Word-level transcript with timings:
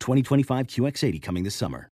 2025 0.00 0.66
QX80 0.66 1.22
coming 1.22 1.44
this 1.44 1.54
summer. 1.54 1.88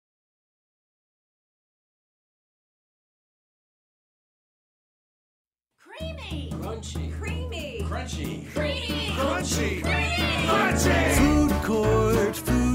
Creamy. 5.79 6.51
Crunchy. 6.53 7.19
Creamy. 7.19 7.81
Crunchy. 7.83 8.53
Creamy. 8.55 9.11
Crunchy. 9.17 9.83
Creamy. 9.83 10.27
Food 11.17 11.53
court, 11.65 12.37
food 12.37 12.66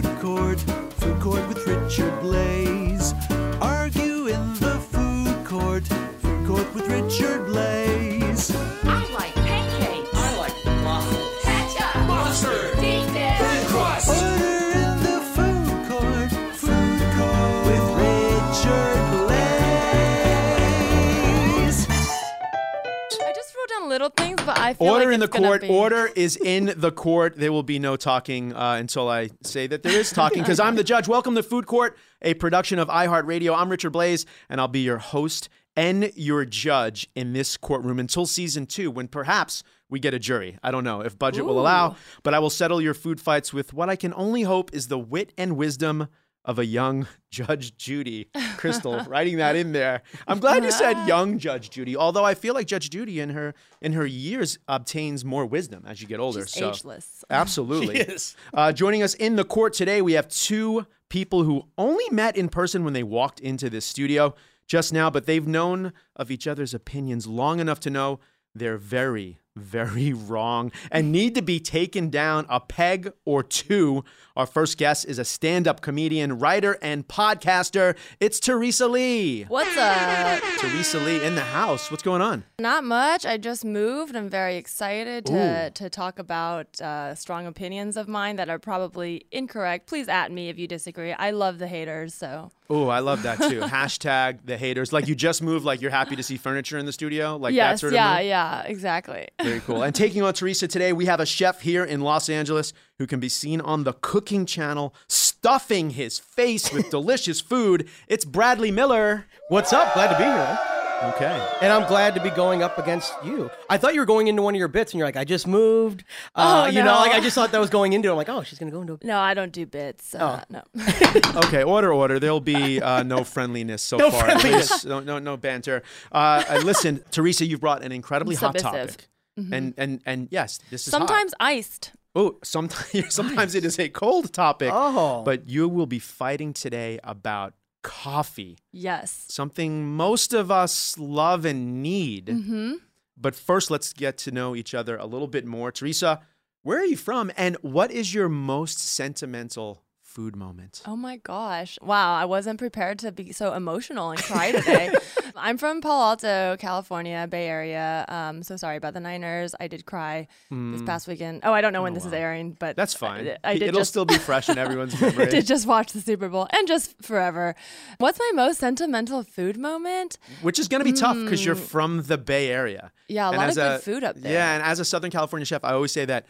the 25.22 25.28
court. 25.28 25.64
Order 25.70 26.10
is 26.16 26.36
in 26.36 26.74
the 26.76 26.92
court. 26.92 27.38
There 27.38 27.52
will 27.52 27.64
be 27.64 27.80
no 27.80 27.96
talking 27.96 28.54
uh, 28.54 28.78
until 28.80 29.08
I 29.08 29.30
say 29.44 29.68
that 29.68 29.84
there 29.84 30.00
is 30.00 30.10
talking 30.10 30.42
because 30.42 30.60
I'm 30.60 30.76
the 30.76 30.84
judge. 30.84 31.08
Welcome 31.08 31.36
to 31.36 31.44
Food 31.44 31.68
Court, 31.68 31.96
a 32.22 32.34
production 32.34 32.80
of 32.80 32.88
iHeartRadio. 32.88 33.56
I'm 33.56 33.70
Richard 33.70 33.94
Blais, 33.94 34.26
and 34.50 34.60
I'll 34.60 34.68
be 34.68 34.82
your 34.82 34.98
host 34.98 35.48
and 35.76 36.12
your 36.16 36.44
judge 36.44 37.08
in 37.16 37.34
this 37.34 37.56
courtroom 37.56 38.00
until 38.00 38.26
season 38.26 38.66
two, 38.66 38.90
when 38.92 39.08
perhaps 39.08 39.64
we 39.90 40.00
get 40.00 40.14
a 40.14 40.20
jury. 40.20 40.58
I 40.64 40.72
don't 40.72 40.84
know 40.84 41.02
if 41.02 41.20
budget 41.20 41.46
will 41.46 41.60
allow, 41.60 41.96
but 42.24 42.34
I 42.34 42.40
will 42.40 42.50
settle 42.50 42.82
your 42.82 42.94
food 42.94 43.22
fights 43.22 43.54
with 43.54 43.74
what 43.74 43.90
I 43.90 43.96
can 43.96 44.14
only 44.16 44.42
hope 44.42 44.74
is 44.74 44.88
the 44.88 45.00
wit 45.00 45.34
and 45.38 45.56
wisdom 45.56 46.08
of 46.46 46.60
a 46.60 46.66
young 46.66 47.08
Judge 47.32 47.78
Judy. 47.78 48.30
Crystal, 48.58 49.00
writing 49.08 49.38
that 49.38 49.56
in 49.56 49.72
there. 49.72 50.04
I'm 50.28 50.40
glad 50.40 50.64
you 50.64 50.72
said 50.72 51.08
young 51.08 51.40
Judge 51.40 51.70
Judy, 51.70 51.96
although 51.96 52.26
I 52.26 52.36
feel 52.36 52.54
like 52.54 52.68
Judge 52.68 52.90
Judy 52.90 53.20
in 53.20 53.30
her 53.32 53.54
in 53.82 53.94
her 53.94 54.06
years 54.06 54.60
obtains 54.68 55.24
more 55.24 55.46
wisdom 55.46 55.84
as 55.88 56.02
you 56.02 56.08
get 56.08 56.20
older. 56.20 56.42
She's 56.42 56.54
so 56.54 56.70
ageless. 56.72 57.24
absolutely. 57.30 57.96
She 57.96 58.02
is. 58.02 58.36
Uh, 58.54 58.72
joining 58.72 59.04
us 59.04 59.14
in 59.14 59.36
the 59.36 59.46
court 59.46 59.74
today, 59.74 60.02
we 60.02 60.14
have 60.14 60.28
two 60.28 60.86
people 61.10 61.44
who 61.44 61.68
only 61.78 62.06
met 62.12 62.38
in 62.38 62.50
person 62.50 62.84
when 62.84 62.94
they 62.94 63.04
walked 63.04 63.40
into 63.40 63.70
this 63.70 63.86
studio 63.86 64.34
just 64.68 64.94
now, 64.94 65.10
but 65.10 65.26
they've 65.26 65.48
known 65.48 65.92
of 66.16 66.32
each 66.32 66.48
other's 66.48 66.74
opinions 66.74 67.28
long 67.28 67.60
enough 67.60 67.80
to 67.82 67.90
know 67.90 68.20
they're 68.56 68.78
very, 68.78 69.41
very 69.56 70.14
wrong 70.14 70.72
and 70.92 71.12
need 71.12 71.36
to 71.36 71.42
be 71.42 71.60
taken 71.60 72.10
down 72.10 72.46
a 72.50 72.60
peg 72.60 73.12
or 73.26 73.44
two. 73.44 74.04
Our 74.36 74.46
first 74.46 74.78
guest 74.78 75.06
is 75.06 75.20
a 75.20 75.26
stand 75.26 75.68
up 75.68 75.82
comedian, 75.82 76.40
writer, 76.40 76.78
and 76.82 77.08
podcaster. 77.08 77.98
It's 78.20 78.40
Teresa 78.40 78.88
Lee. 78.88 79.44
What's 79.44 79.76
up? 79.78 80.42
Teresa 80.58 81.00
Lee 81.00 81.24
in 81.24 81.36
the 81.36 81.42
house. 81.42 81.92
What's 81.92 82.04
going 82.04 82.22
on? 82.22 82.46
Not 82.60 82.84
much. 82.84 83.26
I 83.26 83.38
just 83.38 83.66
moved. 83.66 84.16
I'm 84.16 84.30
very 84.30 84.56
excited 84.56 85.26
to, 85.26 85.68
Ooh. 85.68 85.70
to 85.72 85.90
talk 85.90 86.18
about 86.18 86.80
uh, 86.80 87.14
strong 87.16 87.46
opinions 87.46 87.98
of 87.98 88.08
mine 88.08 88.38
that 88.38 88.50
are 88.50 88.60
probably 88.60 89.26
incorrect. 89.32 89.88
Please 89.88 90.08
at 90.08 90.32
me 90.32 90.48
if 90.50 90.58
you 90.58 90.68
disagree. 90.68 91.12
I 91.12 91.32
love 91.32 91.60
the 91.60 91.68
haters, 91.68 92.14
so. 92.14 92.52
Oh, 92.74 92.88
I 92.88 93.00
love 93.00 93.24
that 93.24 93.38
too. 93.38 93.60
Hashtag 93.60 94.40
the 94.46 94.58
haters. 94.58 94.94
Like 94.94 95.10
you 95.10 95.14
just 95.14 95.44
moved, 95.44 95.66
like 95.66 95.82
you're 95.82 95.92
happy 95.92 96.16
to 96.16 96.24
see 96.24 96.38
furniture 96.38 96.78
in 96.78 96.86
the 96.86 96.94
studio, 96.94 97.36
like 97.36 97.52
that 97.52 97.72
yes, 97.72 97.82
sort 97.82 97.92
of 97.92 97.96
yeah, 97.96 98.16
move? 98.16 98.26
yeah, 98.28 98.62
exactly. 98.62 99.28
Very 99.44 99.60
cool. 99.60 99.84
And 99.84 99.94
taking 99.94 100.22
on 100.24 100.34
Teresa 100.34 100.70
today, 100.70 100.94
we 100.94 101.06
have 101.06 101.20
a 101.20 101.26
chef 101.26 101.60
here 101.60 101.84
in 101.84 102.00
Los 102.00 102.30
Angeles 102.30 102.72
who 102.98 103.08
can 103.08 103.20
be 103.20 103.28
seen 103.28 103.60
on 103.60 103.84
the 103.84 103.92
cooking 103.92 104.46
channel 104.46 104.96
stuffing 105.10 105.90
his 105.90 106.18
face 106.18 106.72
with 106.72 106.90
delicious 106.92 107.42
food. 107.42 107.90
It's 108.08 108.24
Bradley 108.24 108.72
Miller. 108.72 109.26
What's 109.50 109.74
up? 109.74 109.94
Glad 109.94 110.14
to 110.14 110.18
be 110.18 110.24
here. 110.24 110.71
Okay. 111.04 111.48
And 111.62 111.74
I'm 111.74 111.88
glad 111.88 112.14
to 112.16 112.22
be 112.22 112.30
going 112.30 112.62
up 112.62 112.78
against 112.78 113.14
you. 113.24 113.50
I 113.70 113.78
thought 113.78 113.94
you 113.94 114.00
were 114.00 114.06
going 114.06 114.28
into 114.28 114.42
one 114.42 114.54
of 114.54 114.60
your 114.60 114.68
bits, 114.68 114.92
and 114.94 115.00
you're 115.00 115.08
like, 115.08 115.18
I 115.18 115.24
just 115.24 115.48
moved. 115.48 116.04
Uh, 116.36 116.66
Oh, 116.68 116.70
You 116.70 116.84
know, 116.84 116.94
like 116.94 117.12
I 117.14 117.20
just 117.20 117.34
thought 117.36 117.52
that 117.52 117.60
was 117.60 117.70
going 117.72 117.94
into. 117.94 118.10
it. 118.10 118.12
I'm 118.12 118.18
like, 118.18 118.30
oh, 118.30 118.44
she's 118.44 118.60
gonna 118.60 118.72
go 118.72 118.82
into. 118.82 118.94
A- 119.02 119.06
No, 119.06 119.20
I 119.20 119.34
don't 119.34 119.52
do 119.52 119.66
bits. 119.66 120.14
Uh, 120.14 120.44
Oh. 120.44 120.44
No. 120.50 120.64
Okay, 121.48 121.64
order, 121.64 121.92
order. 121.92 122.20
There'll 122.20 122.40
be 122.40 122.82
uh, 122.82 123.04
no 123.04 123.24
friendliness 123.24 123.82
so 123.82 123.98
No 123.98 124.12
far. 124.12 124.28
at 124.30 124.42
friendliness. 124.42 124.86
No, 124.86 125.00
no, 125.00 125.18
no 125.20 125.38
banter. 125.38 125.82
Uh, 126.12 126.44
uh, 126.50 126.62
listen, 126.64 127.04
Teresa, 127.12 127.46
you've 127.46 127.62
brought 127.62 127.84
an 127.84 127.92
incredibly 127.92 128.36
hot 128.36 128.58
Submissive. 128.60 128.90
topic. 128.98 129.08
And 129.52 129.74
and 129.78 130.02
and 130.06 130.28
yes, 130.30 130.60
this 130.70 130.88
is 130.88 130.94
hot. 130.94 131.00
Sometimes 131.00 131.34
iced. 131.40 131.94
Oh, 132.14 132.38
sometimes 132.44 133.14
sometimes 133.14 133.56
it 133.56 133.66
is 133.66 133.80
a 133.80 133.90
cold 133.90 134.32
topic. 134.34 134.70
Oh. 134.72 135.24
But 135.24 135.50
you 135.50 135.68
will 135.68 135.88
be 135.88 135.98
fighting 136.00 136.54
today 136.54 137.00
about 137.04 137.54
coffee. 137.82 138.58
Yes. 138.72 139.26
Something 139.30 139.96
most 139.96 140.34
of 140.34 140.52
us 140.52 140.98
love 140.98 141.46
and 141.46 141.82
need. 141.82 142.28
Mm-hmm. 142.28 142.74
But 143.18 143.36
first, 143.36 143.70
let's 143.70 143.94
get 143.94 144.18
to 144.20 144.32
know 144.32 144.56
each 144.56 144.74
other 144.74 144.98
a 144.98 145.06
little 145.06 145.28
bit 145.28 145.46
more. 145.46 145.72
Teresa, 145.72 146.22
where 146.64 146.80
are 146.80 146.86
you 146.86 146.98
from 146.98 147.32
and 147.38 147.56
what 147.62 147.92
is 147.92 148.14
your 148.14 148.30
most 148.30 148.80
sentimental 148.80 149.84
food 150.12 150.36
moment? 150.36 150.82
Oh 150.86 150.96
my 150.98 151.16
gosh. 151.18 151.78
Wow, 151.82 152.16
I 152.16 152.26
wasn't 152.26 152.60
prepared 152.60 153.00
to 153.00 153.12
be 153.12 153.32
so 153.32 153.54
emotional 153.54 154.12
and 154.12 154.20
cry 154.22 154.52
today. 154.52 154.94
I'm 155.36 155.58
from 155.58 155.80
Palo 155.80 156.04
Alto, 156.10 156.58
California, 156.60 157.26
Bay 157.30 157.48
Area. 157.48 158.06
Um, 158.10 158.44
so 158.44 158.58
sorry 158.58 158.76
about 158.76 158.94
the 158.94 159.00
Niners. 159.00 159.56
I 159.60 159.68
did 159.68 159.86
cry 159.86 160.28
this 160.50 160.82
Hmm. 160.82 160.86
past 160.86 161.08
weekend. 161.08 161.42
Oh, 161.44 161.54
I 161.54 161.62
don't 161.62 161.72
know 161.74 161.82
when 161.84 161.94
this 161.94 162.06
is 162.06 162.12
airing, 162.14 162.58
but 162.60 162.76
That's 162.76 162.94
fine. 162.94 163.28
I, 163.30 163.38
I 163.52 163.54
did 163.58 163.70
It'll 163.70 163.80
just, 163.82 163.92
still 163.92 164.06
be 164.06 164.18
fresh 164.18 164.50
in 164.50 164.58
everyone's 164.58 165.00
memory. 165.02 165.28
did 165.28 165.48
just 165.48 165.66
watch 165.66 165.94
the 165.94 166.02
Super 166.02 166.28
Bowl 166.30 166.48
and 166.52 166.68
just 166.68 167.02
forever. 167.02 167.56
What's 168.00 168.20
my 168.20 168.32
most 168.36 168.60
sentimental 168.60 169.24
food 169.24 169.58
moment? 169.58 170.18
Which 170.42 170.60
is 170.60 170.68
going 170.68 170.82
to 170.84 170.86
be 170.92 170.98
tough 170.98 171.18
because 171.18 171.46
you're 171.46 171.56
Mm. 171.56 171.60
from 171.76 172.04
the 172.04 172.18
Bay 172.18 172.50
Area. 172.50 172.92
Yeah, 173.08 173.28
a 173.28 173.30
And 173.32 173.38
lot 173.38 173.50
of 173.50 173.56
good 173.56 173.82
food 173.82 174.04
up 174.04 174.16
there. 174.18 174.34
Yeah, 174.34 174.54
and 174.56 174.64
as 174.64 174.80
a 174.80 174.86
Southern 174.86 175.12
California 175.12 175.46
chef, 175.46 175.64
I 175.64 175.72
always 175.74 175.92
say 175.94 176.06
that 176.06 176.26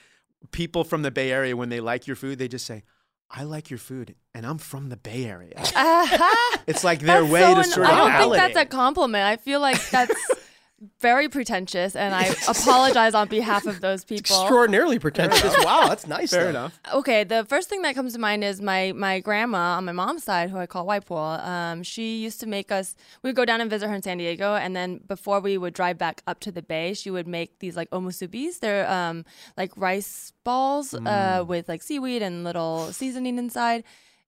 people 0.52 0.84
from 0.84 1.02
the 1.04 1.12
Bay 1.12 1.32
Area, 1.32 1.56
when 1.56 1.70
they 1.70 1.80
like 1.80 2.08
your 2.08 2.16
food, 2.16 2.38
they 2.40 2.48
just 2.48 2.66
say, 2.66 2.84
I 3.34 3.44
like 3.44 3.70
your 3.70 3.80
food, 3.80 4.16
and 4.34 4.46
I'm 4.46 4.58
from 4.58 4.90
the 4.90 4.98
Bay 4.98 5.26
Area. 5.26 5.54
Uh-huh. 5.58 6.58
it's 6.68 6.84
like 6.84 7.00
their 7.00 7.22
That's 7.22 7.32
way 7.32 7.40
so 7.42 7.54
to 7.54 7.60
an- 7.60 7.66
sort 7.66 7.88
I 7.88 7.98
don't 8.20 8.20
think 8.32 8.36
that's 8.36 8.58
a 8.58 8.66
compliment. 8.66 9.24
I 9.24 9.38
feel 9.38 9.62
like 9.62 9.90
that's 9.90 10.14
very 11.00 11.30
pretentious, 11.30 11.96
and 11.96 12.14
I 12.14 12.34
apologize 12.48 13.14
on 13.14 13.28
behalf 13.28 13.66
of 13.66 13.82
those 13.82 14.04
people. 14.04 14.20
Extraordinarily 14.20 15.00
pretentious. 15.00 15.56
wow, 15.64 15.86
that's 15.88 16.08
nice. 16.08 16.32
Fair 16.32 16.46
though. 16.46 16.50
enough. 16.50 16.80
Okay, 16.94 17.24
the 17.24 17.46
first 17.46 17.70
thing 17.70 17.82
that 17.84 17.96
comes 17.96 18.14
to 18.14 18.20
mind 18.20 18.44
is 18.44 18.62
my 18.62 18.92
my 18.94 19.20
grandma 19.20 19.78
on 19.78 19.86
my 19.86 19.92
mom's 19.92 20.24
side, 20.24 20.50
who 20.50 20.58
I 20.58 20.66
call 20.66 20.86
White 20.86 21.06
Pool. 21.06 21.18
Um, 21.18 21.84
she 21.84 22.22
used 22.22 22.40
to 22.42 22.48
make 22.48 22.72
us. 22.72 22.96
We 23.22 23.30
would 23.30 23.36
go 23.36 23.46
down 23.46 23.62
and 23.62 23.70
visit 23.70 23.88
her 23.88 23.94
in 23.94 24.02
San 24.02 24.18
Diego, 24.18 24.56
and 24.56 24.76
then 24.76 25.02
before 25.08 25.40
we 25.40 25.58
would 25.58 25.74
drive 25.74 25.98
back 25.98 26.22
up 26.28 26.40
to 26.42 26.52
the 26.52 26.62
bay, 26.62 26.94
she 26.94 27.12
would 27.12 27.28
make 27.28 27.60
these 27.60 27.76
like 27.76 27.90
omusubis. 27.92 28.60
They're 28.60 28.90
um 28.90 29.26
like 29.58 29.72
rice 29.76 30.34
balls 30.44 30.94
uh, 30.94 31.44
with 31.48 31.70
like 31.70 31.84
seaweed 31.84 32.22
and 32.22 32.44
little 32.44 32.92
seasoning 32.92 33.38
inside, 33.38 33.84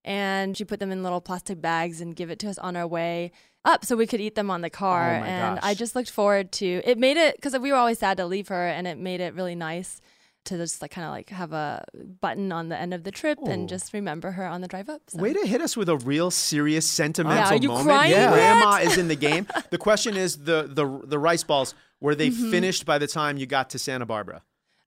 and 0.06 0.56
she 0.56 0.66
put 0.66 0.80
them 0.80 0.92
in 0.92 1.02
little 1.02 1.22
plastic 1.22 1.62
bags 1.62 2.02
and 2.02 2.16
give 2.16 2.30
it 2.30 2.40
to 2.40 2.50
us 2.50 2.58
on 2.60 2.76
our 2.76 2.88
way 2.88 3.32
up 3.66 3.86
so 3.86 3.96
we 3.96 4.06
could 4.08 4.20
eat 4.22 4.36
them 4.36 4.50
on 4.52 4.62
the 4.62 4.70
car 4.70 5.12
Oh 5.22 5.24
and 5.24 5.56
gosh. 5.60 5.70
i 5.70 5.74
just 5.74 5.96
looked 5.96 6.12
forward 6.12 6.52
to 6.54 6.82
it 6.86 6.98
made 6.98 7.18
it 7.18 7.36
because 7.36 7.58
we 7.58 7.72
were 7.72 7.78
always 7.78 8.00
sad 8.00 8.18
to 8.18 8.26
leave 8.26 8.50
her 8.50 8.68
and 8.68 8.88
it 8.88 8.98
made 8.98 9.22
it 9.22 9.34
really 9.34 9.56
nice 9.56 10.02
to 10.46 10.58
just 10.58 10.82
like 10.82 10.92
kind 10.92 11.06
of 11.06 11.12
like 11.12 11.30
have 11.30 11.54
a 11.54 11.86
button 12.20 12.52
on 12.52 12.68
the 12.68 12.78
end 12.78 12.94
of 12.94 13.04
the 13.06 13.12
trip 13.12 13.38
Oh. 13.42 13.50
and 13.50 13.70
just 13.70 13.94
remember 13.94 14.32
her 14.32 14.46
on 14.46 14.60
the 14.60 14.68
drive 14.68 14.90
up. 14.90 15.02
So. 15.08 15.22
Way 15.22 15.32
to 15.32 15.48
hit 15.48 15.62
us 15.62 15.78
with 15.78 15.88
a 15.88 15.96
real 15.96 16.32
serious 16.32 16.86
sentimental 16.86 17.46
Yeah, 17.46 17.50
are 17.54 17.56
you 17.62 17.70
moment. 17.70 17.88
crying 17.88 18.12
yet? 18.12 18.30
Grandma 18.34 18.76
is 18.84 18.98
in 18.98 19.08
the 19.08 19.16
game. 19.16 19.48
The 19.70 19.78
question 19.78 20.18
is 20.18 20.40
the 20.44 20.64
the 20.70 20.86
the 21.08 21.18
rice 21.18 21.46
balls 21.46 21.74
were 22.02 22.14
they 22.14 22.30
Mhm. 22.30 22.52
finished 22.52 22.86
by 22.86 22.98
the 22.98 23.08
time 23.08 23.38
you 23.38 23.46
got 23.46 23.70
to 23.70 23.80
Santa 23.80 24.06
Barbara? 24.06 24.42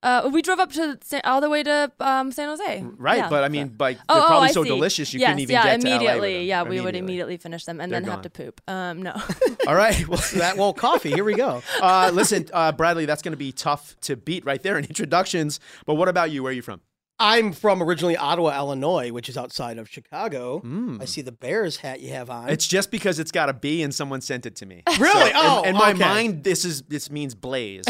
Uh, 0.06 0.31
we 0.32 0.41
drove 0.41 0.61
up 0.61 0.70
to 0.73 0.97
Sa- 1.03 1.20
all 1.25 1.41
the 1.41 1.49
way 1.50 1.62
to 1.64 1.91
um, 1.99 2.31
San 2.31 2.49
Jose. 2.49 2.85
Right, 2.97 3.19
Yeah. 3.19 3.29
but 3.29 3.43
I 3.43 3.49
mean, 3.49 3.75
like 3.79 3.99
Oh, 4.08 4.14
they're 4.14 4.23
oh, 4.23 4.26
probably 4.26 4.49
I 4.49 4.53
so 4.53 4.62
see. 4.62 4.69
delicious 4.69 5.12
you 5.12 5.19
yes, 5.20 5.29
couldn't 5.31 5.41
even 5.41 5.53
yeah, 5.55 5.62
get 5.64 5.81
to 5.81 5.87
LA 5.88 5.93
with 5.94 6.00
immediately. 6.00 6.35
them. 6.38 6.43
Yeah, 6.47 6.62
we 6.62 6.69
would 6.69 6.75
Immediately. 6.76 6.99
immediately 7.00 7.37
finish 7.38 7.64
them 7.64 7.81
and 7.81 7.91
They're 7.91 8.00
then 8.00 8.11
have 8.11 8.23
to 8.23 8.31
poop. 8.31 8.61
Um, 8.69 9.03
no. 9.03 9.14
All 9.67 9.75
right. 9.75 10.06
Well, 10.06 10.23
that 10.37 10.56
well, 10.56 10.73
coffee. 10.73 11.11
Here 11.11 11.25
we 11.25 11.35
go. 11.35 11.61
uh, 11.82 12.11
listen, 12.14 12.47
uh, 12.53 12.70
Bradley, 12.73 13.05
that's 13.06 13.23
going 13.23 13.32
to 13.32 13.37
be 13.37 13.50
tough 13.50 13.97
to 14.03 14.14
beat 14.17 14.44
right 14.47 14.62
there 14.62 14.79
in 14.79 14.85
introductions. 14.85 15.58
But 15.87 15.94
what 15.94 16.08
about 16.08 16.31
you? 16.31 16.43
Where 16.44 16.50
are 16.50 16.55
you 16.55 16.62
from? 16.62 16.81
I'm 17.18 17.52
from 17.52 17.82
originally 17.82 18.16
Ottawa, 18.16 18.54
Illinois, 18.58 19.10
which 19.10 19.28
is 19.30 19.38
outside 19.38 19.78
of 19.78 19.88
Chicago. 19.88 20.60
Mm. 20.60 21.00
I 21.00 21.06
see 21.06 21.22
the 21.22 21.32
Bears 21.32 21.78
hat 21.78 22.00
you 22.00 22.10
have 22.10 22.28
on. 22.28 22.50
It's 22.50 22.66
just 22.66 22.90
because 22.90 23.18
it's 23.18 23.30
got 23.30 23.48
a 23.48 23.54
B 23.54 23.82
and 23.82 23.94
someone 23.94 24.20
sent 24.20 24.44
it 24.44 24.56
to 24.56 24.66
me. 24.66 24.82
Really? 24.98 25.30
So, 25.30 25.36
Oh, 25.36 25.62
in, 25.62 25.70
in 25.70 25.76
my 25.76 25.90
okay. 25.90 25.98
mind, 25.98 26.44
this 26.44 26.64
is 26.64 26.82
this 26.82 27.10
means 27.10 27.34
Blais, 27.34 27.84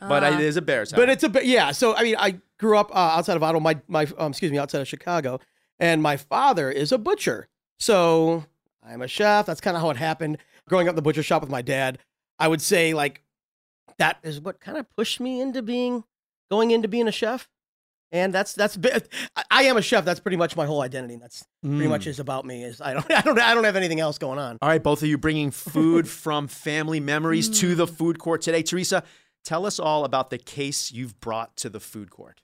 but 0.00 0.22
it 0.22 0.40
is 0.40 0.56
a 0.56 0.62
Bears 0.62 0.90
hat. 0.90 0.96
But 0.96 1.08
it's 1.10 1.22
a 1.24 1.30
yeah. 1.46 1.72
So 1.72 1.94
I 1.94 2.02
mean, 2.02 2.16
I 2.18 2.40
grew 2.58 2.78
up 2.78 2.90
uh, 2.94 2.98
outside 2.98 3.36
of 3.36 3.42
Ottawa. 3.42 3.60
My 3.60 3.80
my 3.88 4.06
um, 4.18 4.30
excuse 4.32 4.50
me, 4.52 4.58
outside 4.58 4.80
of 4.80 4.88
Chicago, 4.88 5.38
and 5.78 6.02
my 6.02 6.16
father 6.16 6.70
is 6.70 6.92
a 6.92 6.98
butcher. 6.98 7.48
So 7.78 8.44
I'm 8.82 9.02
a 9.02 9.08
chef. 9.08 9.46
That's 9.46 9.60
kind 9.60 9.76
of 9.76 9.82
how 9.82 9.90
it 9.90 9.96
happened. 9.96 10.38
Growing 10.68 10.88
up 10.88 10.92
in 10.92 10.96
the 10.96 11.02
butcher 11.02 11.22
shop 11.22 11.42
with 11.42 11.50
my 11.50 11.62
dad, 11.62 11.98
I 12.38 12.48
would 12.48 12.62
say 12.62 12.94
like 12.94 13.22
that 13.98 14.18
is 14.22 14.40
what 14.40 14.60
kind 14.60 14.78
of 14.78 14.86
pushed 14.96 15.20
me 15.20 15.40
into 15.40 15.60
being 15.62 16.04
going 16.50 16.70
into 16.70 16.88
being 16.88 17.08
a 17.08 17.12
chef. 17.12 17.48
And 18.12 18.32
that's 18.32 18.52
that's 18.52 18.78
I- 19.50 19.62
am 19.64 19.78
a 19.78 19.82
chef. 19.82 20.04
That's 20.04 20.20
pretty 20.20 20.36
much 20.36 20.54
my 20.54 20.66
whole 20.66 20.82
identity. 20.82 21.16
That's 21.16 21.46
pretty 21.62 21.86
Mm. 21.86 21.88
much 21.88 22.06
is 22.06 22.20
about 22.20 22.44
me. 22.44 22.62
Is 22.62 22.80
I 22.80 22.92
don't 22.92 23.10
I 23.10 23.22
don't 23.22 23.40
I 23.40 23.54
don't 23.54 23.64
have 23.64 23.74
anything 23.76 24.00
else 24.00 24.18
going 24.18 24.38
on. 24.38 24.58
All 24.60 24.68
right, 24.68 24.82
both 24.82 25.00
of 25.02 25.08
you 25.08 25.16
bringing 25.16 25.50
food 25.50 26.06
from 26.22 26.46
family 26.46 27.00
memories 27.00 27.48
to 27.60 27.74
the 27.74 27.86
food 27.86 28.18
court 28.18 28.42
today. 28.42 28.62
Teresa, 28.62 29.02
tell 29.44 29.64
us 29.64 29.78
all 29.80 30.04
about 30.04 30.28
the 30.28 30.36
case 30.38 30.92
you've 30.92 31.18
brought 31.20 31.56
to 31.56 31.70
the 31.70 31.80
food 31.80 32.10
court. 32.10 32.41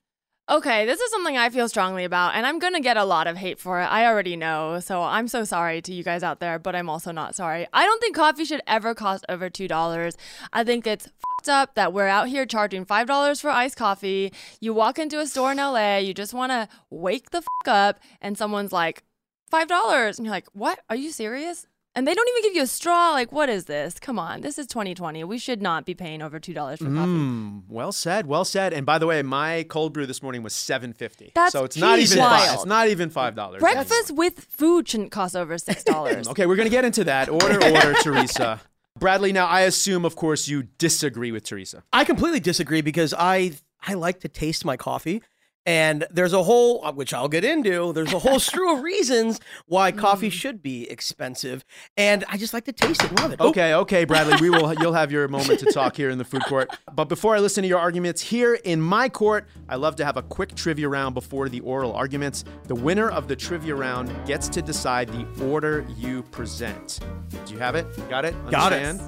Okay, 0.51 0.87
this 0.87 0.99
is 0.99 1.11
something 1.11 1.37
I 1.37 1.51
feel 1.51 1.69
strongly 1.69 2.05
about, 2.05 2.35
and 2.35 2.47
I'm 2.47 2.59
gonna 2.59 2.81
get 2.81 2.97
a 2.97 3.05
lot 3.05 3.27
of 3.27 3.37
hate 3.37 3.59
for 3.59 3.83
it. 3.83 3.85
I 3.85 4.07
already 4.07 4.35
know, 4.35 4.81
so 4.81 5.03
I'm 5.03 5.29
so 5.29 5.45
sorry 5.45 5.83
to 5.83 5.93
you 5.93 6.03
guys 6.03 6.23
out 6.23 6.41
there, 6.41 6.59
but 6.59 6.75
I'm 6.75 6.89
also 6.89 7.13
not 7.13 7.35
sorry. 7.35 7.67
I 7.71 7.85
don't 7.85 8.01
think 8.01 8.17
coffee 8.17 8.47
should 8.47 8.63
ever 8.67 8.95
cost 8.95 9.27
over 9.29 9.51
two 9.51 9.69
dollars. 9.69 10.17
I 10.51 10.65
think 10.65 10.87
it's 10.87 11.05
fucked 11.05 11.51
up 11.51 11.75
that 11.75 11.93
we're 11.93 12.07
out 12.07 12.29
here 12.29 12.47
charging 12.47 12.87
five 12.87 13.07
dollars 13.07 13.43
for 13.43 13.51
iced 13.51 13.77
coffee. 13.77 14.33
You 14.59 14.73
walk 14.73 14.99
into 14.99 15.21
a 15.21 15.27
store 15.27 15.53
in 15.53 15.59
LA, 15.59 15.99
you 15.99 16.15
just 16.15 16.33
want 16.33 16.51
to 16.51 16.67
wake 16.89 17.29
the 17.29 17.43
up, 17.67 18.01
and 18.23 18.39
someone's 18.39 18.73
like, 18.73 19.03
five 19.51 19.69
dollars, 19.69 20.19
and 20.19 20.25
you're 20.25 20.35
like, 20.35 20.49
what? 20.55 20.81
Are 20.89 20.97
you 20.97 21.11
serious? 21.11 21.67
And 21.95 22.07
they 22.07 22.15
don't 22.15 22.29
even 22.29 22.43
give 22.43 22.55
you 22.55 22.63
a 22.63 22.67
straw. 22.67 23.11
Like, 23.11 23.33
what 23.33 23.49
is 23.49 23.65
this? 23.65 23.99
Come 23.99 24.19
on, 24.19 24.41
this 24.41 24.59
is 24.59 24.67
2020. 24.69 25.25
We 25.25 25.39
should 25.39 25.61
not 25.61 25.85
be 25.85 25.95
paying 25.95 26.23
over 26.23 26.39
two 26.39 26.53
dollars 26.55 26.79
for 26.79 26.85
coffee. 26.85 26.97
Mm, 27.11 27.63
well 27.69 27.91
said, 27.93 28.27
well 28.27 28.45
said. 28.45 28.73
And 28.73 28.87
by 28.87 28.99
the 28.99 29.07
way, 29.07 29.23
my 29.23 29.65
cold 29.69 29.95
brew 29.95 30.07
this 30.07 30.23
morning 30.23 30.43
was 30.43 30.55
seven 30.55 30.93
fifty. 30.93 31.33
That's 31.35 31.53
so 31.53 31.65
it's 31.65 31.77
not 31.77 31.99
even 31.99 32.19
five. 32.19 32.55
It's 32.55 32.67
not 32.67 32.89
even 32.89 33.11
five 33.11 33.35
dollars. 33.35 33.61
Breakfast 33.61 34.13
with 34.13 34.39
food 34.41 34.89
shouldn't 34.89 35.11
cost 35.11 35.35
over 35.35 35.59
six 35.59 35.83
dollars. 35.95 36.29
Okay, 36.29 36.47
we're 36.47 36.57
gonna 36.57 36.69
get 36.69 36.85
into 36.85 37.05
that. 37.05 37.29
Order, 37.29 37.63
order, 37.65 37.95
Teresa. 37.95 38.61
Bradley, 38.99 39.33
now 39.33 39.47
I 39.47 39.61
assume, 39.61 40.05
of 40.05 40.17
course, 40.17 40.49
you 40.49 40.65
disagree 40.79 41.31
with 41.31 41.45
Teresa. 41.45 41.85
I 41.93 42.05
completely 42.05 42.41
disagree 42.41 42.81
because 42.81 43.15
I 43.17 43.53
I 43.87 43.95
like 43.95 44.21
to 44.21 44.29
taste 44.29 44.65
my 44.65 44.77
coffee. 44.77 45.23
And 45.69 46.07
there's 46.11 46.33
a 46.33 46.43
whole, 46.43 46.83
uh, 46.83 46.93
which 46.93 47.13
I'll 47.13 47.29
get 47.29 47.45
into, 47.45 47.93
there's 47.93 48.15
a 48.15 48.19
whole 48.19 48.39
slew 48.49 48.73
of 48.75 48.83
reasons 48.83 49.39
why 49.67 49.93
coffee 49.93 50.31
should 50.31 50.63
be 50.63 50.91
expensive. 50.91 51.63
And 51.95 52.25
I 52.27 52.39
just 52.39 52.55
like 52.55 52.65
to 52.65 52.73
taste 52.73 53.05
it 53.05 53.11
and 53.11 53.21
love 53.21 53.33
it. 53.33 53.37
Oh, 53.39 53.51
Okay, 53.51 53.75
okay, 53.75 54.05
Bradley, 54.07 54.37
we 54.41 54.49
will. 54.49 54.73
You'll 54.81 54.95
have 54.95 55.13
your 55.13 55.29
moment 55.29 55.61
to 55.61 55.71
talk 55.71 55.95
here 55.95 56.09
in 56.09 56.17
the 56.17 56.25
food 56.25 56.43
court. 56.45 56.71
But 56.95 57.11
before 57.11 57.37
I 57.37 57.41
listen 57.41 57.61
to 57.63 57.69
your 57.69 57.81
arguments 57.81 58.23
here 58.23 58.55
in 58.55 58.81
my 58.81 59.11
court, 59.11 59.47
I 59.69 59.77
love 59.77 59.95
to 59.97 60.07
have 60.07 60.17
a 60.17 60.23
quick 60.23 60.55
trivia 60.55 60.89
round 60.89 61.15
before 61.15 61.51
the 61.51 61.61
oral 61.61 61.93
arguments. 61.93 62.45
The 62.65 62.75
winner 62.75 63.11
of 63.11 63.29
the 63.29 63.37
trivia 63.37 63.75
round 63.75 64.11
gets 64.27 64.49
to 64.49 64.63
decide 64.63 65.11
the 65.11 65.45
order 65.45 65.87
you 65.99 66.23
present. 66.23 67.01
Do 67.45 67.53
you 67.53 67.59
have 67.59 67.75
it? 67.75 67.87
Got 68.09 68.25
it? 68.25 68.35
Got 68.51 68.73
it. 68.73 68.99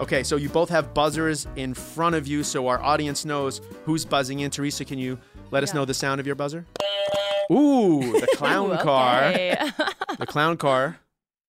Okay, 0.00 0.22
so 0.22 0.36
you 0.36 0.48
both 0.48 0.70
have 0.70 0.94
buzzers 0.94 1.46
in 1.56 1.74
front 1.74 2.14
of 2.14 2.26
you, 2.26 2.42
so 2.42 2.68
our 2.68 2.82
audience 2.82 3.26
knows 3.26 3.60
who's 3.84 4.04
buzzing 4.04 4.40
in. 4.40 4.50
Teresa, 4.50 4.84
can 4.84 4.98
you 4.98 5.18
let 5.50 5.62
us 5.62 5.74
know 5.74 5.84
the 5.84 5.94
sound 5.94 6.20
of 6.20 6.26
your 6.26 6.36
buzzer? 6.36 6.66
Ooh, 7.52 8.00
the 8.20 8.28
clown 8.36 8.70
Ooh, 8.72 8.76
car. 8.78 9.32
The 10.18 10.26
clown 10.26 10.56
car. 10.58 10.98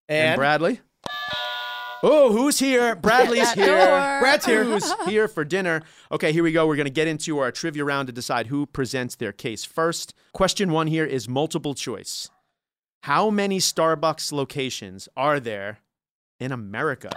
And, 0.08 0.30
And? 0.30 0.38
Bradley? 0.38 0.80
Oh, 2.04 2.32
who's 2.32 2.58
here? 2.58 2.96
Bradley's 2.96 3.52
here. 3.52 3.66
door. 3.66 4.20
Brad's 4.22 4.46
here. 4.46 4.64
Who's 4.64 4.92
here 5.06 5.28
for 5.28 5.44
dinner? 5.44 5.84
Okay, 6.12 6.32
here 6.32 6.42
we 6.42 6.52
go. 6.52 6.66
We're 6.66 6.76
going 6.78 6.86
to 6.86 6.90
get 6.92 7.08
into 7.08 7.38
our 7.40 7.52
trivia 7.52 7.84
round 7.84 8.08
to 8.08 8.14
decide 8.14 8.48
who 8.48 8.66
presents 8.66 9.16
their 9.16 9.32
case 9.32 9.66
first. 9.66 10.14
Question 10.34 10.72
one 10.72 10.88
here 10.88 11.06
is 11.06 11.28
multiple 11.28 11.76
choice. 11.76 12.30
How 13.04 13.30
many 13.30 13.60
Starbucks 13.60 14.32
locations 14.32 15.10
are 15.18 15.40
there 15.40 15.80
in 16.40 16.52
America? 16.52 17.12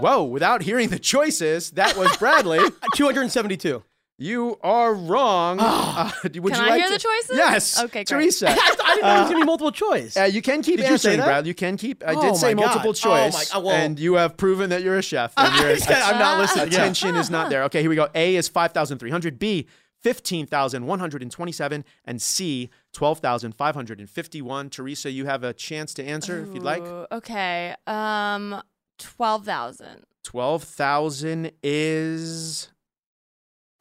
Whoa, 0.00 0.24
without 0.24 0.62
hearing 0.62 0.88
the 0.88 0.98
choices, 0.98 1.70
that 1.72 1.96
was 1.96 2.16
Bradley. 2.16 2.58
272. 2.94 3.82
You 4.18 4.56
are 4.62 4.94
wrong. 4.94 5.58
Uh, 5.60 6.10
would 6.22 6.32
Can 6.32 6.44
you 6.44 6.50
I 6.52 6.68
like 6.68 6.74
hear 6.78 6.86
to- 6.86 6.92
the 6.92 6.98
choices? 6.98 7.36
Yes. 7.36 7.78
Okay, 7.80 8.04
great. 8.04 8.06
Teresa. 8.06 8.48
I 8.50 8.54
didn't 8.94 9.02
know 9.02 9.16
it 9.16 9.18
was 9.20 9.28
going 9.30 9.40
to 9.40 9.40
be 9.40 9.46
multiple 9.46 9.72
choice. 9.72 10.16
Uh, 10.16 10.22
you 10.24 10.40
can 10.42 10.62
keep 10.62 10.76
Did 10.76 10.82
you 10.88 10.98
say 10.98 11.10
answering, 11.12 11.18
that? 11.18 11.24
Brad. 11.26 11.46
You 11.46 11.54
can 11.54 11.76
keep. 11.76 12.02
I 12.06 12.14
Oh 12.14 12.20
did 12.22 12.36
say 12.36 12.54
my 12.54 12.62
God. 12.62 12.74
multiple 12.84 12.94
Oh 13.04 13.14
my- 13.14 13.30
choice, 13.30 13.54
uh, 13.54 13.60
well- 13.60 13.74
and 13.74 13.98
you 13.98 14.14
have 14.14 14.36
proven 14.36 14.70
that 14.70 14.82
you're 14.82 14.96
a 14.98 15.02
chef. 15.02 15.32
And 15.38 15.54
your 15.56 15.68
I 15.70 15.76
said 15.76 16.00
I'm 16.02 16.18
not 16.18 16.38
listening. 16.38 16.68
Yeah. 16.72 16.78
attention 16.80 17.16
is 17.16 17.28
not 17.30 17.50
there. 17.50 17.64
Okay, 17.64 17.80
here 17.80 17.90
we 17.90 17.96
go. 17.96 18.08
A 18.14 18.36
is 18.36 18.48
five 18.48 18.72
thousand 18.72 18.98
three 18.98 19.10
hundred. 19.10 19.38
B 19.38 19.66
fifteen 20.00 20.46
thousand 20.46 20.86
one 20.86 20.98
hundred 21.00 21.22
and 21.22 21.30
twenty-seven, 21.30 21.84
and 22.04 22.20
C 22.22 22.70
twelve 22.92 23.18
thousand 23.20 23.54
five 23.56 23.74
hundred 23.74 23.98
and 24.00 24.08
fifty-one. 24.08 24.70
Teresa, 24.70 25.10
you 25.10 25.24
have 25.26 25.42
a 25.42 25.52
chance 25.52 25.92
to 25.94 26.04
answer 26.04 26.40
if 26.42 26.54
you'd 26.54 26.62
like. 26.62 26.82
Okay. 27.10 27.74
Um, 27.86 28.62
twelve 28.98 29.44
thousand. 29.44 30.04
Twelve 30.22 30.62
thousand 30.62 31.52
is 31.62 32.70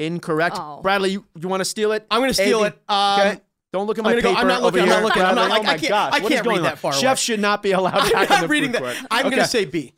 incorrect. 0.06 0.58
Oh. 0.60 0.82
Bradley, 0.82 1.12
you, 1.12 1.26
you 1.40 1.48
want 1.48 1.62
to 1.62 1.66
steal 1.66 1.92
it? 1.92 2.06
I'm 2.12 2.20
going 2.22 2.30
to 2.30 2.34
steal 2.34 2.64
A, 2.64 2.68
it. 2.68 2.80
Um, 2.88 3.20
okay. 3.20 3.42
Don't 3.72 3.88
look 3.88 3.98
at 3.98 4.06
I'm 4.06 4.12
my 4.12 4.12
gonna 4.12 4.22
go- 4.22 4.30
paper 4.30 4.42
I'm 4.42 4.48
not 4.48 4.62
looking, 4.62 4.82
I'm 4.82 4.90
not 4.90 5.04
looking, 5.04 5.22
I'm 5.24 5.36
not 5.36 5.50
like- 5.50 5.60
oh 5.62 5.64
my 5.64 5.70
I 5.72 5.78
can't- 5.78 5.90
gosh, 5.90 6.14
I 6.14 6.20
can't 6.20 6.32
read 6.32 6.44
going 6.44 6.62
that 6.64 6.78
far 6.78 6.92
away. 6.92 7.02
Chefs 7.02 7.22
should 7.22 7.40
not 7.40 7.64
be 7.64 7.72
allowed 7.72 7.96
I'm 7.96 8.12
back 8.12 8.24
in 8.24 8.30
not 8.30 8.42
the 8.42 8.48
reading 8.48 8.72
that. 8.74 8.82
court. 8.84 8.96
I'm 9.10 9.24
going 9.32 9.38
to 9.42 9.48
say 9.48 9.66
B. 9.66 9.94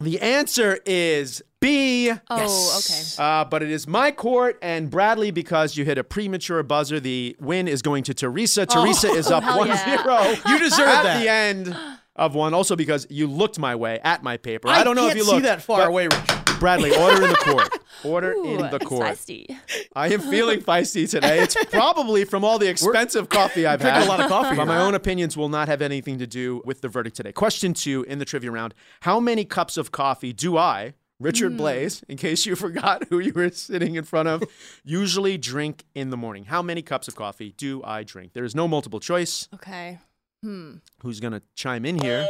The 0.00 0.18
answer 0.22 0.78
is 0.86 1.42
B. 1.60 2.10
Oh, 2.30 2.78
okay. 2.82 3.02
Uh, 3.22 3.44
but 3.44 3.62
it 3.62 3.70
is 3.70 3.86
my 3.86 4.10
court 4.10 4.58
and 4.62 4.88
Bradley 4.88 5.30
because 5.30 5.76
you 5.76 5.84
hit 5.84 5.98
a 5.98 6.04
premature 6.04 6.62
buzzer. 6.62 6.98
The 6.98 7.36
win 7.38 7.68
is 7.68 7.82
going 7.82 8.04
to 8.04 8.14
Teresa. 8.14 8.64
Teresa 8.64 9.08
is 9.10 9.26
up 9.30 9.42
hell 9.42 9.58
1 9.58 9.68
yeah. 9.68 10.02
0. 10.02 10.36
You 10.48 10.58
deserve 10.58 10.88
at 10.88 11.02
that. 11.02 11.16
At 11.16 11.20
the 11.22 11.28
end 11.28 11.76
of 12.16 12.34
one. 12.34 12.54
Also 12.54 12.76
because 12.76 13.06
you 13.10 13.26
looked 13.26 13.58
my 13.58 13.74
way 13.76 14.00
at 14.02 14.22
my 14.22 14.38
paper. 14.38 14.68
I 14.68 14.80
I, 14.80 14.84
don't 14.84 14.96
know 14.96 15.02
can't 15.02 15.12
if 15.12 15.18
you 15.18 15.24
see 15.24 15.32
looked. 15.32 15.44
that 15.44 15.60
far 15.60 15.86
away, 15.86 16.08
Bradley, 16.58 16.96
order 16.96 17.22
in 17.24 17.28
the 17.28 17.36
court. 17.36 17.68
Order 18.04 18.32
Ooh, 18.32 18.44
in 18.64 18.70
the 18.70 18.78
court. 18.78 19.06
feisty. 19.06 19.56
I 19.94 20.08
am 20.08 20.20
feeling 20.20 20.60
feisty 20.60 21.08
today. 21.08 21.40
It's 21.40 21.56
probably 21.70 22.24
from 22.24 22.44
all 22.44 22.58
the 22.58 22.68
expensive 22.68 23.28
coffee 23.28 23.66
I've 23.66 23.80
drinking 23.80 24.00
had. 24.02 24.06
a 24.06 24.10
lot 24.10 24.20
of 24.20 24.28
coffee 24.28 24.56
But 24.56 24.66
my 24.66 24.78
own 24.80 24.94
opinions 24.94 25.36
will 25.36 25.48
not 25.48 25.68
have 25.68 25.82
anything 25.82 26.18
to 26.18 26.26
do 26.26 26.62
with 26.64 26.80
the 26.80 26.88
verdict 26.88 27.16
today. 27.16 27.32
Question 27.32 27.74
two 27.74 28.04
in 28.08 28.18
the 28.18 28.24
trivia 28.24 28.50
round 28.50 28.74
How 29.00 29.20
many 29.20 29.44
cups 29.44 29.76
of 29.76 29.92
coffee 29.92 30.32
do 30.32 30.56
I, 30.56 30.94
Richard 31.18 31.58
Blais, 31.58 32.02
in 32.08 32.16
case 32.16 32.46
you 32.46 32.56
forgot 32.66 33.04
who 33.10 33.18
you 33.18 33.32
were 33.34 33.50
sitting 33.50 33.96
in 33.96 34.04
front 34.04 34.28
of, 34.28 34.42
usually 34.84 35.36
drink 35.36 35.84
in 35.94 36.08
the 36.10 36.16
morning? 36.16 36.44
How 36.46 36.62
many 36.62 36.80
cups 36.82 37.06
of 37.08 37.14
coffee 37.16 37.52
do 37.58 37.82
I 37.84 38.02
drink? 38.04 38.32
There 38.32 38.44
is 38.44 38.54
no 38.54 38.66
multiple 38.66 39.00
choice. 39.00 39.48
Okay. 39.54 39.98
Hmm. 40.42 40.76
Who's 41.02 41.20
going 41.20 41.34
to 41.34 41.42
chime 41.54 41.84
in 41.84 42.00
here? 42.00 42.26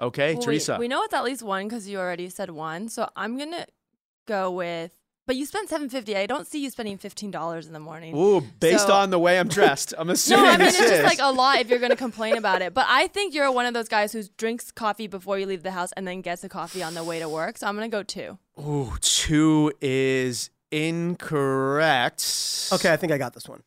Okay, 0.00 0.32
Well, 0.32 0.40
we- 0.40 0.44
Teresa. 0.44 0.76
We, 0.80 0.88
know 0.88 1.00
it's 1.04 1.14
at 1.14 1.22
least 1.22 1.44
one 1.44 1.68
because 1.68 1.88
you 1.88 1.98
already 2.00 2.28
said 2.28 2.50
one. 2.50 2.88
So 2.88 3.08
I'm 3.14 3.38
gonna 3.38 3.66
go 4.26 4.50
with. 4.50 4.90
But 5.24 5.36
you 5.36 5.46
spent 5.46 5.68
seven 5.68 5.88
fifty. 5.88 6.16
I 6.16 6.26
don't 6.26 6.48
see 6.48 6.62
you 6.62 6.68
spending 6.68 6.98
fifteen 6.98 7.30
dollars 7.30 7.68
in 7.68 7.72
the 7.72 7.80
morning. 7.80 8.16
Ooh, 8.16 8.40
based 8.58 8.88
So- 8.88 8.92
on 8.92 9.10
the 9.10 9.20
way 9.20 9.38
I'm 9.38 9.46
dressed, 9.46 9.94
I'm 9.96 10.10
assuming. 10.16 10.44
No, 10.44 10.50
I 10.50 10.56
mean 10.56 10.66
it's 10.66 10.78
just 10.78 11.04
like 11.04 11.20
a 11.20 11.30
lot 11.30 11.60
if 11.60 11.70
you're 11.70 11.78
gonna 11.78 11.94
complain 11.94 12.36
about 12.36 12.60
it. 12.60 12.74
But 12.74 12.86
I 12.88 13.06
think 13.06 13.32
you're 13.32 13.50
one 13.52 13.66
of 13.66 13.74
those 13.74 13.88
guys 13.88 14.12
who 14.12 14.22
drinks 14.36 14.72
coffee 14.72 15.06
before 15.06 15.38
you 15.38 15.46
leave 15.46 15.62
the 15.62 15.70
house 15.70 15.92
and 15.96 16.08
then 16.08 16.22
gets 16.22 16.42
a 16.42 16.48
coffee 16.48 16.82
on 16.82 16.94
the 16.94 17.04
way 17.04 17.20
to 17.20 17.28
work. 17.28 17.58
So 17.58 17.68
I'm 17.68 17.74
gonna 17.74 17.88
go 17.88 18.02
two. 18.02 18.38
Ooh, 18.58 18.94
two 19.00 19.72
is 19.80 20.50
incorrect. 20.72 22.70
Okay, 22.72 22.92
I 22.92 22.96
think 22.96 23.12
I 23.12 23.18
got 23.18 23.32
this 23.32 23.48
one. 23.48 23.62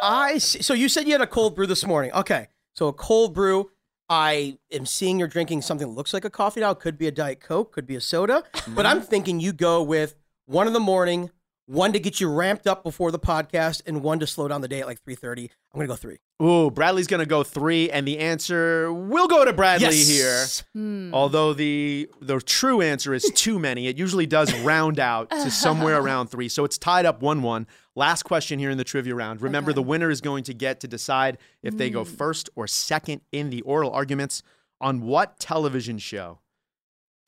I 0.00 0.38
see. 0.38 0.62
So 0.62 0.74
you 0.74 0.88
said 0.88 1.06
you 1.06 1.12
had 1.12 1.22
a 1.22 1.26
cold 1.26 1.56
brew 1.56 1.66
this 1.66 1.84
morning. 1.84 2.12
Okay, 2.12 2.46
so 2.74 2.86
a 2.86 2.92
cold 2.92 3.34
brew. 3.34 3.70
I 4.10 4.56
am 4.72 4.86
seeing 4.86 5.18
you're 5.18 5.28
drinking 5.28 5.60
something 5.60 5.88
that 5.88 5.94
looks 5.94 6.14
like 6.14 6.24
a 6.24 6.30
coffee 6.30 6.60
now. 6.60 6.72
Could 6.72 6.96
be 6.96 7.08
a 7.08 7.10
diet 7.10 7.40
coke, 7.40 7.72
could 7.72 7.86
be 7.86 7.96
a 7.96 8.00
soda. 8.00 8.42
But 8.52 8.62
mm-hmm. 8.62 8.86
I'm 8.86 9.00
thinking 9.02 9.38
you 9.38 9.52
go 9.52 9.82
with 9.82 10.14
one 10.48 10.66
in 10.66 10.72
the 10.72 10.80
morning, 10.80 11.30
one 11.66 11.92
to 11.92 12.00
get 12.00 12.20
you 12.20 12.32
ramped 12.32 12.66
up 12.66 12.82
before 12.82 13.10
the 13.10 13.18
podcast, 13.18 13.82
and 13.86 14.02
one 14.02 14.18
to 14.18 14.26
slow 14.26 14.48
down 14.48 14.62
the 14.62 14.68
day 14.68 14.80
at 14.80 14.86
like 14.86 15.04
3:30. 15.04 15.50
I'm 15.72 15.78
gonna 15.78 15.86
go 15.86 15.96
three. 15.96 16.16
Ooh, 16.42 16.70
Bradley's 16.70 17.06
gonna 17.06 17.26
go 17.26 17.42
three, 17.42 17.90
and 17.90 18.08
the 18.08 18.18
answer 18.18 18.90
will 18.90 19.28
go 19.28 19.44
to 19.44 19.52
Bradley 19.52 19.88
Yes. 19.88 20.08
here. 20.08 20.72
Hmm. 20.72 21.12
Although 21.12 21.52
the 21.52 22.08
the 22.22 22.40
true 22.40 22.80
answer 22.80 23.12
is 23.12 23.30
too 23.34 23.58
many. 23.58 23.86
It 23.86 23.98
usually 23.98 24.26
does 24.26 24.52
round 24.60 24.98
out 24.98 25.30
to 25.30 25.50
somewhere 25.64 26.00
around 26.00 26.28
three. 26.28 26.48
So 26.48 26.64
it's 26.64 26.78
tied 26.78 27.04
up 27.04 27.20
one 27.20 27.42
one. 27.42 27.66
Last 27.94 28.22
question 28.22 28.58
here 28.58 28.70
in 28.70 28.78
the 28.78 28.84
trivia 28.84 29.14
round. 29.14 29.42
Remember, 29.42 29.74
the 29.74 29.82
winner 29.82 30.08
is 30.08 30.22
going 30.22 30.44
to 30.44 30.54
get 30.54 30.80
to 30.80 30.88
decide 30.88 31.36
if 31.62 31.76
they 31.76 31.90
go 31.90 32.04
hmm. 32.04 32.14
first 32.14 32.48
or 32.56 32.66
second 32.66 33.20
in 33.32 33.50
the 33.50 33.60
oral 33.62 33.90
arguments. 33.90 34.42
On 34.80 35.00
what 35.02 35.40
television 35.40 35.98
show 35.98 36.38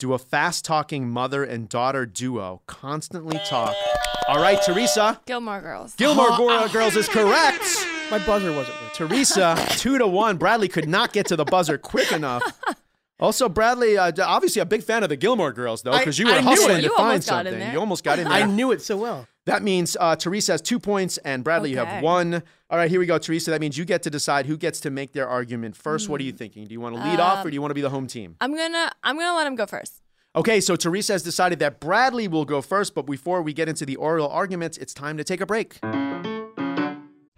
do 0.00 0.14
a 0.14 0.18
fast 0.18 0.64
talking 0.64 1.08
mother 1.08 1.44
and 1.44 1.68
daughter 1.68 2.06
duo 2.06 2.62
constantly 2.66 3.38
talk? 3.46 3.74
All 4.28 4.40
right, 4.40 4.60
Teresa. 4.62 5.20
Gilmore 5.26 5.60
Girls. 5.60 5.94
Gilmore 5.94 6.30
Gor- 6.36 6.68
Girls 6.68 6.96
is 6.96 7.08
correct. 7.08 7.62
My 8.10 8.18
buzzer 8.18 8.50
wasn't 8.52 8.76
working. 8.80 9.08
Teresa, 9.08 9.66
two 9.70 9.98
to 9.98 10.06
one. 10.06 10.36
Bradley 10.38 10.68
could 10.68 10.88
not 10.88 11.12
get 11.12 11.26
to 11.26 11.36
the 11.36 11.44
buzzer 11.44 11.78
quick 11.78 12.10
enough. 12.12 12.42
Also, 13.20 13.48
Bradley, 13.50 13.98
uh, 13.98 14.10
obviously 14.24 14.62
a 14.62 14.66
big 14.66 14.82
fan 14.82 15.02
of 15.02 15.10
the 15.10 15.16
Gilmore 15.16 15.52
Girls, 15.52 15.82
though, 15.82 15.96
because 15.96 16.18
you 16.18 16.26
were 16.26 16.32
knew 16.40 16.48
hustling 16.48 16.78
to 16.78 16.82
You 16.84 16.88
find 16.96 17.00
almost 17.08 17.28
got 17.28 17.46
in 17.46 17.52
something. 17.52 17.72
You 17.72 17.78
almost 17.80 18.02
got 18.04 18.18
in 18.18 18.24
there. 18.24 18.32
I 18.32 18.46
knew 18.46 18.72
it 18.72 18.80
so 18.80 18.96
well. 18.96 19.28
That 19.46 19.62
means 19.62 19.96
uh, 19.98 20.16
Teresa 20.16 20.52
has 20.52 20.62
two 20.62 20.78
points, 20.78 21.16
and 21.18 21.42
Bradley, 21.42 21.70
you 21.70 21.78
have 21.78 22.02
one. 22.02 22.42
All 22.68 22.78
right, 22.78 22.90
here 22.90 23.00
we 23.00 23.06
go, 23.06 23.18
Teresa. 23.18 23.50
That 23.50 23.60
means 23.60 23.76
you 23.78 23.84
get 23.84 24.02
to 24.02 24.10
decide 24.10 24.46
who 24.46 24.56
gets 24.56 24.80
to 24.80 24.90
make 24.90 25.12
their 25.12 25.26
argument 25.28 25.76
first. 25.76 26.08
What 26.08 26.20
are 26.20 26.24
Hmm. 26.24 26.26
you 26.28 26.32
thinking? 26.32 26.66
Do 26.66 26.72
you 26.74 26.80
want 26.80 26.94
to 26.96 27.02
lead 27.02 27.18
off, 27.18 27.38
or 27.38 27.48
Um, 27.48 27.50
do 27.50 27.54
you 27.54 27.60
want 27.62 27.70
to 27.70 27.74
be 27.74 27.80
the 27.80 27.90
home 27.90 28.06
team? 28.06 28.36
I'm 28.40 28.54
gonna 28.54 28.90
I'm 29.02 29.16
gonna 29.18 29.36
let 29.36 29.46
him 29.46 29.56
go 29.56 29.66
first. 29.66 30.02
Okay, 30.36 30.60
so 30.60 30.76
Teresa 30.76 31.14
has 31.14 31.22
decided 31.24 31.58
that 31.58 31.80
Bradley 31.80 32.28
will 32.28 32.44
go 32.44 32.60
first, 32.62 32.94
but 32.94 33.02
before 33.06 33.42
we 33.42 33.52
get 33.52 33.68
into 33.68 33.84
the 33.84 33.96
oral 33.96 34.28
arguments, 34.28 34.76
it's 34.78 34.94
time 34.94 35.16
to 35.16 35.24
take 35.24 35.40
a 35.40 35.46
break. 35.46 35.80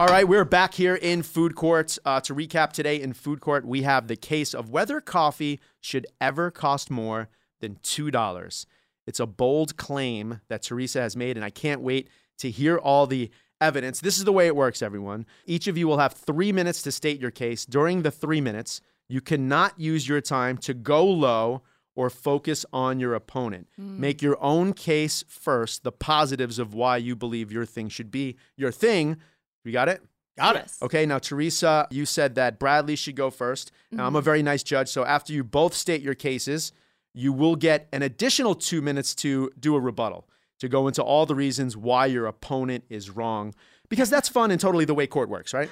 All 0.00 0.06
right, 0.06 0.26
we're 0.26 0.46
back 0.46 0.72
here 0.72 0.94
in 0.94 1.22
food 1.22 1.54
court. 1.54 1.98
Uh, 2.06 2.20
to 2.20 2.34
recap 2.34 2.72
today 2.72 3.02
in 3.02 3.12
food 3.12 3.42
court, 3.42 3.66
we 3.66 3.82
have 3.82 4.08
the 4.08 4.16
case 4.16 4.54
of 4.54 4.70
whether 4.70 4.98
coffee 4.98 5.60
should 5.78 6.06
ever 6.22 6.50
cost 6.50 6.90
more 6.90 7.28
than 7.60 7.74
$2. 7.82 8.66
It's 9.06 9.20
a 9.20 9.26
bold 9.26 9.76
claim 9.76 10.40
that 10.48 10.62
Teresa 10.62 11.02
has 11.02 11.18
made, 11.18 11.36
and 11.36 11.44
I 11.44 11.50
can't 11.50 11.82
wait 11.82 12.08
to 12.38 12.50
hear 12.50 12.78
all 12.78 13.06
the 13.06 13.30
evidence. 13.60 14.00
This 14.00 14.16
is 14.16 14.24
the 14.24 14.32
way 14.32 14.46
it 14.46 14.56
works, 14.56 14.80
everyone. 14.80 15.26
Each 15.44 15.66
of 15.66 15.76
you 15.76 15.86
will 15.86 15.98
have 15.98 16.14
three 16.14 16.50
minutes 16.50 16.80
to 16.84 16.92
state 16.92 17.20
your 17.20 17.30
case. 17.30 17.66
During 17.66 18.00
the 18.00 18.10
three 18.10 18.40
minutes, 18.40 18.80
you 19.06 19.20
cannot 19.20 19.78
use 19.78 20.08
your 20.08 20.22
time 20.22 20.56
to 20.58 20.72
go 20.72 21.04
low 21.04 21.60
or 21.94 22.08
focus 22.08 22.64
on 22.72 23.00
your 23.00 23.12
opponent. 23.12 23.68
Make 23.76 24.22
your 24.22 24.42
own 24.42 24.72
case 24.72 25.26
first, 25.28 25.84
the 25.84 25.92
positives 25.92 26.58
of 26.58 26.72
why 26.72 26.96
you 26.96 27.14
believe 27.14 27.52
your 27.52 27.66
thing 27.66 27.90
should 27.90 28.10
be 28.10 28.38
your 28.56 28.72
thing. 28.72 29.18
You 29.64 29.72
got 29.72 29.88
it? 29.88 30.02
Got 30.36 30.56
it. 30.56 30.72
Okay, 30.80 31.04
now 31.06 31.18
Teresa, 31.18 31.86
you 31.90 32.06
said 32.06 32.34
that 32.36 32.58
Bradley 32.58 32.96
should 32.96 33.16
go 33.16 33.30
1st 33.30 33.70
Now, 33.90 34.06
I'm 34.06 34.16
a 34.16 34.22
very 34.22 34.42
nice 34.42 34.62
judge, 34.62 34.88
so 34.88 35.04
after 35.04 35.32
you 35.32 35.44
both 35.44 35.74
state 35.74 36.00
your 36.02 36.14
cases, 36.14 36.72
you 37.12 37.32
will 37.32 37.56
get 37.56 37.88
an 37.92 38.02
additional 38.02 38.54
two 38.54 38.80
minutes 38.80 39.14
to 39.16 39.50
do 39.58 39.74
a 39.74 39.80
rebuttal, 39.80 40.28
to 40.60 40.68
go 40.68 40.86
into 40.88 41.02
all 41.02 41.26
the 41.26 41.34
reasons 41.34 41.76
why 41.76 42.06
your 42.06 42.26
opponent 42.26 42.84
is 42.88 43.10
wrong. 43.10 43.54
Because 43.90 44.08
that's 44.08 44.28
fun 44.28 44.52
and 44.52 44.60
totally 44.60 44.84
the 44.84 44.94
way 44.94 45.08
court 45.08 45.28
works, 45.28 45.52
right? 45.52 45.68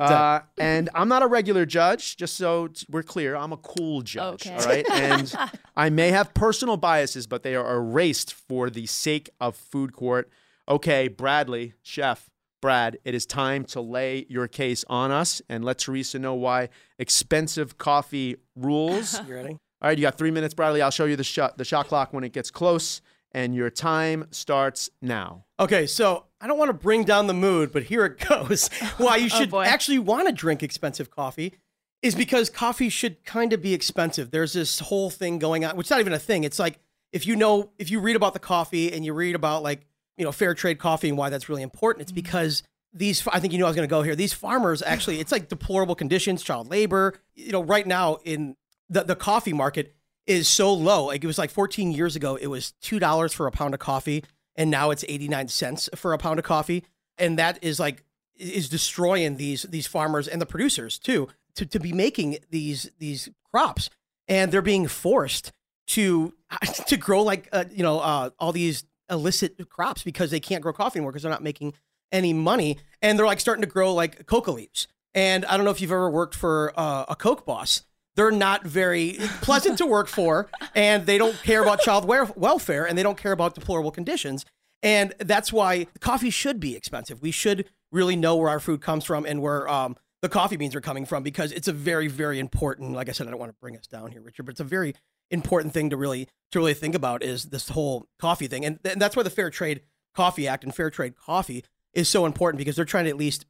Uh, 0.00 0.40
and 0.56 0.88
I'm 0.94 1.08
not 1.08 1.22
a 1.22 1.26
regular 1.26 1.66
judge, 1.66 2.16
just 2.16 2.34
so 2.36 2.68
t- 2.68 2.86
we're 2.88 3.02
clear. 3.02 3.36
I'm 3.36 3.52
a 3.52 3.58
cool 3.58 4.00
judge, 4.00 4.46
Okay. 4.46 4.56
all 4.56 4.64
right? 4.64 4.86
And 4.90 5.34
I 5.76 5.90
may 5.90 6.08
have 6.10 6.32
personal 6.32 6.78
biases, 6.78 7.26
but 7.26 7.42
they 7.42 7.54
are 7.54 7.76
erased 7.76 8.32
for 8.32 8.70
the 8.70 8.86
sake 8.86 9.28
of 9.38 9.54
food 9.54 9.92
court. 9.92 10.30
Okay, 10.66 11.08
Bradley, 11.08 11.74
chef, 11.82 12.30
Brad, 12.60 12.98
it 13.04 13.14
is 13.14 13.24
time 13.26 13.64
to 13.66 13.80
lay 13.80 14.26
your 14.28 14.48
case 14.48 14.84
on 14.88 15.10
us 15.10 15.40
and 15.48 15.64
let 15.64 15.78
Teresa 15.78 16.18
know 16.18 16.34
why 16.34 16.68
expensive 16.98 17.78
coffee 17.78 18.36
rules. 18.56 19.18
You 19.28 19.34
ready? 19.34 19.58
All 19.80 19.88
right, 19.88 19.96
you 19.96 20.02
got 20.02 20.18
three 20.18 20.30
minutes, 20.32 20.54
Bradley. 20.54 20.82
I'll 20.82 20.90
show 20.90 21.04
you 21.04 21.14
the 21.14 21.22
shot, 21.22 21.56
the 21.56 21.64
shot 21.64 21.86
clock 21.86 22.12
when 22.12 22.24
it 22.24 22.32
gets 22.32 22.50
close, 22.50 23.00
and 23.30 23.54
your 23.54 23.70
time 23.70 24.26
starts 24.30 24.90
now. 25.00 25.44
Okay, 25.60 25.86
so 25.86 26.24
I 26.40 26.48
don't 26.48 26.58
want 26.58 26.70
to 26.70 26.72
bring 26.72 27.04
down 27.04 27.28
the 27.28 27.34
mood, 27.34 27.72
but 27.72 27.84
here 27.84 28.04
it 28.04 28.18
goes. 28.28 28.68
Why 28.96 29.16
you 29.16 29.26
oh, 29.32 29.38
should 29.38 29.50
boy. 29.50 29.64
actually 29.64 30.00
want 30.00 30.26
to 30.26 30.32
drink 30.32 30.62
expensive 30.64 31.10
coffee 31.10 31.54
is 32.02 32.14
because 32.14 32.50
coffee 32.50 32.88
should 32.88 33.24
kind 33.24 33.52
of 33.52 33.62
be 33.62 33.74
expensive. 33.74 34.30
There's 34.30 34.52
this 34.52 34.80
whole 34.80 35.10
thing 35.10 35.38
going 35.38 35.64
on, 35.64 35.76
which 35.76 35.88
is 35.88 35.90
not 35.90 36.00
even 36.00 36.12
a 36.12 36.18
thing. 36.18 36.44
It's 36.44 36.58
like 36.58 36.80
if 37.12 37.26
you 37.26 37.36
know, 37.36 37.70
if 37.78 37.90
you 37.90 38.00
read 38.00 38.16
about 38.16 38.34
the 38.34 38.40
coffee 38.40 38.92
and 38.92 39.04
you 39.04 39.12
read 39.14 39.34
about 39.34 39.62
like, 39.62 39.86
you 40.18 40.24
know, 40.24 40.32
fair 40.32 40.54
trade 40.54 40.78
coffee 40.78 41.08
and 41.08 41.16
why 41.16 41.30
that's 41.30 41.48
really 41.48 41.62
important, 41.62 42.02
it's 42.02 42.12
because 42.12 42.62
these, 42.92 43.26
I 43.28 43.40
think 43.40 43.52
you 43.52 43.58
know 43.58 43.66
I 43.66 43.68
was 43.68 43.76
going 43.76 43.88
to 43.88 43.90
go 43.90 44.02
here. 44.02 44.16
These 44.16 44.32
farmers 44.32 44.82
actually, 44.82 45.20
it's 45.20 45.32
like 45.32 45.48
deplorable 45.48 45.94
conditions, 45.94 46.42
child 46.42 46.70
labor. 46.70 47.14
You 47.34 47.52
know, 47.52 47.62
right 47.62 47.86
now 47.86 48.18
in 48.24 48.56
the, 48.88 49.04
the 49.04 49.16
coffee 49.16 49.52
market 49.52 49.94
is 50.26 50.48
so 50.48 50.72
low. 50.72 51.06
Like 51.06 51.24
it 51.24 51.26
was 51.26 51.38
like 51.38 51.50
14 51.50 51.92
years 51.92 52.16
ago, 52.16 52.36
it 52.36 52.48
was 52.48 52.74
$2 52.82 53.34
for 53.34 53.46
a 53.46 53.50
pound 53.50 53.74
of 53.74 53.80
coffee 53.80 54.24
and 54.58 54.70
now 54.70 54.90
it's 54.90 55.04
89 55.08 55.48
cents 55.48 55.88
for 55.94 56.12
a 56.12 56.18
pound 56.18 56.38
of 56.38 56.44
coffee 56.44 56.84
and 57.16 57.38
that 57.38 57.58
is 57.62 57.80
like 57.80 58.04
is 58.36 58.68
destroying 58.68 59.36
these 59.36 59.62
these 59.62 59.86
farmers 59.86 60.28
and 60.28 60.42
the 60.42 60.46
producers 60.46 60.98
too 60.98 61.28
to, 61.54 61.64
to 61.64 61.80
be 61.80 61.92
making 61.92 62.38
these 62.50 62.90
these 62.98 63.30
crops 63.50 63.88
and 64.26 64.52
they're 64.52 64.60
being 64.60 64.86
forced 64.86 65.52
to 65.86 66.34
to 66.86 66.96
grow 66.96 67.22
like 67.22 67.48
uh, 67.52 67.64
you 67.70 67.82
know 67.82 68.00
uh, 68.00 68.30
all 68.38 68.52
these 68.52 68.84
illicit 69.10 69.68
crops 69.68 70.02
because 70.02 70.30
they 70.30 70.40
can't 70.40 70.62
grow 70.62 70.72
coffee 70.72 70.98
anymore 70.98 71.12
because 71.12 71.22
they're 71.22 71.32
not 71.32 71.42
making 71.42 71.74
any 72.12 72.32
money 72.32 72.78
and 73.02 73.18
they're 73.18 73.26
like 73.26 73.40
starting 73.40 73.62
to 73.62 73.68
grow 73.68 73.92
like 73.94 74.26
coca 74.26 74.50
leaves. 74.50 74.88
And 75.14 75.44
i 75.46 75.56
don't 75.56 75.64
know 75.64 75.70
if 75.70 75.80
you've 75.80 75.92
ever 75.92 76.10
worked 76.10 76.34
for 76.34 76.72
uh, 76.76 77.04
a 77.08 77.16
coke 77.16 77.44
boss. 77.44 77.82
They're 78.16 78.30
not 78.30 78.64
very 78.64 79.16
pleasant 79.42 79.78
to 79.78 79.86
work 79.86 80.08
for 80.08 80.50
and 80.74 81.06
they 81.06 81.18
don't 81.18 81.36
care 81.42 81.62
about 81.62 81.80
child 81.80 82.04
wel- 82.04 82.32
welfare 82.36 82.86
and 82.86 82.98
they 82.98 83.02
don't 83.02 83.18
care 83.18 83.32
about 83.32 83.54
deplorable 83.54 83.92
conditions. 83.92 84.44
And 84.82 85.14
that's 85.18 85.52
why 85.52 85.86
coffee 86.00 86.30
should 86.30 86.60
be 86.60 86.76
expensive. 86.76 87.22
We 87.22 87.30
should 87.30 87.66
really 87.90 88.16
know 88.16 88.36
where 88.36 88.48
our 88.48 88.60
food 88.60 88.80
comes 88.80 89.04
from 89.04 89.24
and 89.24 89.40
where 89.40 89.68
um, 89.68 89.96
the 90.22 90.28
coffee 90.28 90.56
beans 90.56 90.74
are 90.74 90.80
coming 90.80 91.06
from 91.06 91.22
because 91.22 91.52
it's 91.52 91.68
a 91.68 91.72
very 91.72 92.08
very 92.08 92.38
important 92.38 92.92
like 92.92 93.08
i 93.08 93.12
said 93.12 93.26
i 93.26 93.30
don't 93.30 93.40
want 93.40 93.50
to 93.50 93.56
bring 93.60 93.76
us 93.76 93.86
down 93.86 94.10
here 94.10 94.20
richard 94.20 94.44
but 94.44 94.52
it's 94.52 94.60
a 94.60 94.64
very 94.64 94.94
important 95.30 95.74
thing 95.74 95.90
to 95.90 95.96
really 95.96 96.28
to 96.50 96.58
really 96.58 96.74
think 96.74 96.94
about 96.94 97.22
is 97.22 97.46
this 97.46 97.68
whole 97.68 98.08
coffee 98.18 98.46
thing 98.46 98.64
and, 98.64 98.78
and 98.84 99.00
that's 99.00 99.16
why 99.16 99.22
the 99.22 99.30
fair 99.30 99.50
trade 99.50 99.82
coffee 100.14 100.48
act 100.48 100.64
and 100.64 100.74
fair 100.74 100.90
trade 100.90 101.14
coffee 101.16 101.64
is 101.92 102.08
so 102.08 102.26
important 102.26 102.58
because 102.58 102.76
they're 102.76 102.84
trying 102.84 103.04
to 103.04 103.10
at 103.10 103.16
least 103.16 103.46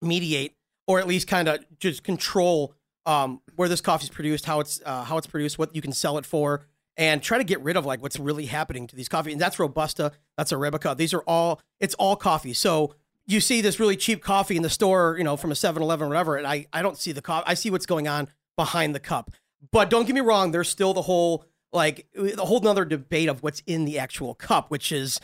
mediate 0.00 0.56
or 0.86 0.98
at 0.98 1.06
least 1.06 1.28
kind 1.28 1.48
of 1.48 1.64
just 1.78 2.02
control 2.02 2.74
um, 3.06 3.40
where 3.56 3.68
this 3.68 3.80
coffee 3.80 4.04
is 4.04 4.10
produced, 4.10 4.44
how 4.44 4.60
it's 4.60 4.80
uh, 4.84 5.04
how 5.04 5.16
it's 5.16 5.26
produced, 5.26 5.58
what 5.58 5.74
you 5.74 5.82
can 5.82 5.92
sell 5.92 6.18
it 6.18 6.26
for, 6.26 6.66
and 6.96 7.22
try 7.22 7.38
to 7.38 7.44
get 7.44 7.60
rid 7.62 7.76
of 7.76 7.86
like 7.86 8.02
what's 8.02 8.18
really 8.18 8.46
happening 8.46 8.86
to 8.86 8.96
these 8.96 9.08
coffee. 9.08 9.32
And 9.32 9.40
that's 9.40 9.58
Robusta, 9.58 10.12
that's 10.36 10.52
Arabica. 10.52 10.96
These 10.96 11.14
are 11.14 11.22
all 11.22 11.60
it's 11.80 11.94
all 11.94 12.16
coffee. 12.16 12.52
So 12.52 12.94
you 13.26 13.40
see 13.40 13.60
this 13.60 13.78
really 13.78 13.96
cheap 13.96 14.22
coffee 14.22 14.56
in 14.56 14.62
the 14.62 14.70
store, 14.70 15.16
you 15.16 15.24
know, 15.24 15.36
from 15.36 15.52
a 15.52 15.54
7-Eleven 15.54 16.06
or 16.06 16.08
whatever, 16.08 16.36
and 16.36 16.46
I 16.46 16.66
I 16.72 16.82
don't 16.82 16.98
see 16.98 17.12
the 17.12 17.22
coffee. 17.22 17.44
I 17.46 17.54
see 17.54 17.70
what's 17.70 17.86
going 17.86 18.08
on 18.08 18.28
behind 18.56 18.94
the 18.94 19.00
cup. 19.00 19.30
But 19.70 19.90
don't 19.90 20.06
get 20.06 20.14
me 20.14 20.20
wrong, 20.20 20.50
there's 20.50 20.68
still 20.68 20.94
the 20.94 21.02
whole 21.02 21.44
like 21.72 22.06
the 22.14 22.44
whole 22.44 22.60
another 22.60 22.84
debate 22.84 23.28
of 23.28 23.42
what's 23.42 23.62
in 23.66 23.84
the 23.84 23.98
actual 23.98 24.34
cup, 24.34 24.70
which 24.70 24.92
is 24.92 25.20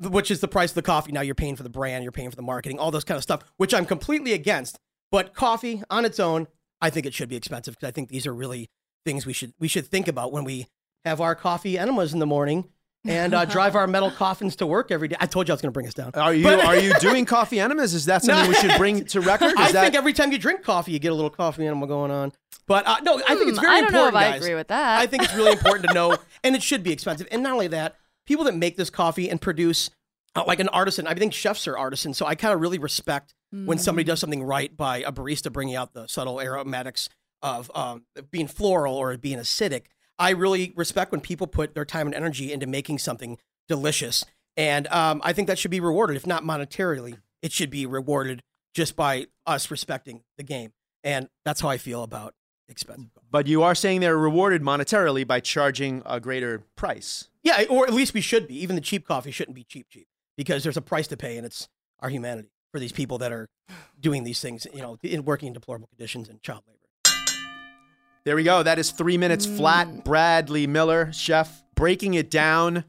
which 0.00 0.30
is 0.30 0.40
the 0.40 0.48
price 0.48 0.70
of 0.70 0.76
the 0.76 0.82
coffee. 0.82 1.12
Now 1.12 1.22
you're 1.22 1.34
paying 1.34 1.56
for 1.56 1.62
the 1.62 1.70
brand, 1.70 2.04
you're 2.04 2.12
paying 2.12 2.30
for 2.30 2.36
the 2.36 2.42
marketing, 2.42 2.78
all 2.78 2.90
those 2.90 3.04
kind 3.04 3.16
of 3.16 3.22
stuff, 3.22 3.42
which 3.56 3.74
I'm 3.74 3.86
completely 3.86 4.32
against. 4.32 4.78
But 5.10 5.34
coffee 5.34 5.82
on 5.90 6.04
its 6.04 6.20
own, 6.20 6.46
I 6.80 6.90
think 6.90 7.06
it 7.06 7.14
should 7.14 7.28
be 7.28 7.36
expensive 7.36 7.74
because 7.74 7.88
I 7.88 7.92
think 7.92 8.08
these 8.08 8.26
are 8.26 8.34
really 8.34 8.68
things 9.04 9.26
we 9.26 9.32
should 9.32 9.54
we 9.58 9.68
should 9.68 9.86
think 9.86 10.08
about 10.08 10.32
when 10.32 10.44
we 10.44 10.66
have 11.04 11.20
our 11.20 11.34
coffee 11.34 11.78
enemas 11.78 12.12
in 12.12 12.18
the 12.18 12.26
morning 12.26 12.68
and 13.04 13.34
uh, 13.34 13.44
drive 13.44 13.76
our 13.76 13.86
metal 13.86 14.10
coffins 14.16 14.56
to 14.56 14.66
work 14.66 14.90
every 14.90 15.08
day. 15.08 15.16
I 15.20 15.26
told 15.26 15.48
you 15.48 15.52
I 15.52 15.54
was 15.54 15.62
going 15.62 15.70
to 15.70 15.74
bring 15.74 15.86
us 15.86 15.94
down. 15.94 16.10
Are 16.14 16.34
you 16.34 16.44
But- 16.44 16.64
are 16.64 16.76
you 16.78 16.92
doing 17.00 17.24
coffee 17.24 17.60
enemas? 17.60 17.94
Is 17.94 18.04
that 18.06 18.22
something 18.24 18.48
we 18.48 18.54
should 18.54 18.76
bring 18.78 19.04
to 19.06 19.20
record? 19.20 19.52
Is 19.52 19.54
I 19.58 19.72
that 19.72 19.82
think 19.82 19.94
every 19.94 20.12
time 20.12 20.32
you 20.32 20.38
drink 20.38 20.62
coffee, 20.62 20.92
you 20.92 20.98
get 20.98 21.12
a 21.12 21.14
little 21.14 21.30
coffee 21.30 21.66
enema 21.66 21.86
going 21.86 22.10
on. 22.10 22.32
But 22.66 22.86
uh, 22.86 22.98
no, 23.02 23.20
I 23.26 23.34
think 23.34 23.48
it's 23.48 23.58
Hmm, 23.58 23.64
very 23.64 23.76
I 23.78 23.80
don't 23.80 23.92
know 23.92 24.06
important. 24.06 24.26
if 24.28 24.32
I 24.34 24.36
agree 24.36 24.54
with 24.54 24.68
that. 24.68 25.00
I 25.00 25.06
think 25.06 25.22
it's 25.24 25.34
really 25.34 25.52
important 25.52 25.88
to 25.88 25.94
know, 25.94 26.16
and 26.44 26.54
it 26.54 26.62
should 26.62 26.82
be 26.82 26.92
expensive. 26.92 27.26
And 27.30 27.42
not 27.42 27.52
only 27.52 27.68
that, 27.68 27.96
people 28.26 28.44
that 28.44 28.54
make 28.54 28.76
this 28.76 28.90
coffee 28.90 29.28
and 29.28 29.40
produce 29.40 29.90
uh, 30.36 30.44
like 30.46 30.60
an 30.60 30.68
artisan. 30.68 31.06
I 31.08 31.14
think 31.14 31.32
chefs 31.32 31.66
are 31.66 31.76
artisans, 31.76 32.16
so 32.16 32.26
I 32.26 32.36
kind 32.36 32.54
of 32.54 32.60
really 32.60 32.78
respect 32.78 33.34
when 33.50 33.78
somebody 33.78 34.04
does 34.04 34.20
something 34.20 34.44
right 34.44 34.76
by 34.76 34.98
a 34.98 35.10
barista 35.10 35.52
bringing 35.52 35.74
out 35.74 35.92
the 35.92 36.06
subtle 36.06 36.40
aromatics 36.40 37.08
of 37.42 37.68
um, 37.74 38.04
being 38.30 38.46
floral 38.46 38.94
or 38.94 39.16
being 39.16 39.38
acidic. 39.38 39.86
I 40.20 40.30
really 40.30 40.72
respect 40.76 41.10
when 41.10 41.20
people 41.20 41.46
put 41.46 41.74
their 41.74 41.84
time 41.84 42.06
and 42.06 42.14
energy 42.14 42.52
into 42.52 42.66
making 42.66 42.98
something 42.98 43.38
delicious, 43.68 44.24
and 44.56 44.86
um, 44.88 45.20
I 45.24 45.32
think 45.32 45.48
that 45.48 45.58
should 45.58 45.70
be 45.70 45.80
rewarded, 45.80 46.16
if 46.16 46.26
not 46.26 46.44
monetarily. 46.44 47.18
It 47.42 47.52
should 47.52 47.70
be 47.70 47.86
rewarded 47.86 48.42
just 48.74 48.94
by 48.94 49.26
us 49.46 49.70
respecting 49.70 50.22
the 50.36 50.44
game, 50.44 50.72
and 51.02 51.28
that's 51.44 51.62
how 51.62 51.68
I 51.68 51.78
feel 51.78 52.02
about 52.02 52.34
expensive. 52.68 53.10
But 53.30 53.46
you 53.46 53.62
are 53.62 53.74
saying 53.74 54.00
they're 54.00 54.16
rewarded 54.16 54.62
monetarily 54.62 55.26
by 55.26 55.40
charging 55.40 56.02
a 56.04 56.20
greater 56.20 56.64
price. 56.76 57.28
Yeah, 57.42 57.64
or 57.70 57.86
at 57.86 57.94
least 57.94 58.14
we 58.14 58.20
should 58.20 58.46
be. 58.46 58.62
Even 58.62 58.76
the 58.76 58.82
cheap 58.82 59.06
coffee 59.06 59.30
shouldn't 59.30 59.56
be 59.56 59.64
cheap, 59.64 59.88
cheap 59.88 60.06
because 60.36 60.62
there's 60.62 60.76
a 60.76 60.82
price 60.82 61.06
to 61.08 61.16
pay, 61.16 61.36
and 61.36 61.46
it's 61.46 61.68
our 62.00 62.10
humanity 62.10 62.50
for 62.72 62.78
these 62.78 62.92
people 62.92 63.18
that 63.18 63.32
are 63.32 63.48
doing 63.98 64.24
these 64.24 64.40
things, 64.40 64.66
you 64.72 64.80
know, 64.80 64.98
in 65.02 65.24
working 65.24 65.48
in 65.48 65.52
deplorable 65.52 65.88
conditions 65.88 66.28
and 66.28 66.42
child 66.42 66.62
labor. 66.66 66.79
There 68.24 68.36
we 68.36 68.42
go. 68.44 68.62
That 68.62 68.78
is 68.78 68.90
three 68.90 69.16
minutes 69.18 69.46
Mm. 69.46 69.56
flat. 69.56 70.04
Bradley 70.04 70.66
Miller, 70.66 71.10
chef, 71.12 71.62
breaking 71.74 72.14
it 72.14 72.30
down. 72.30 72.84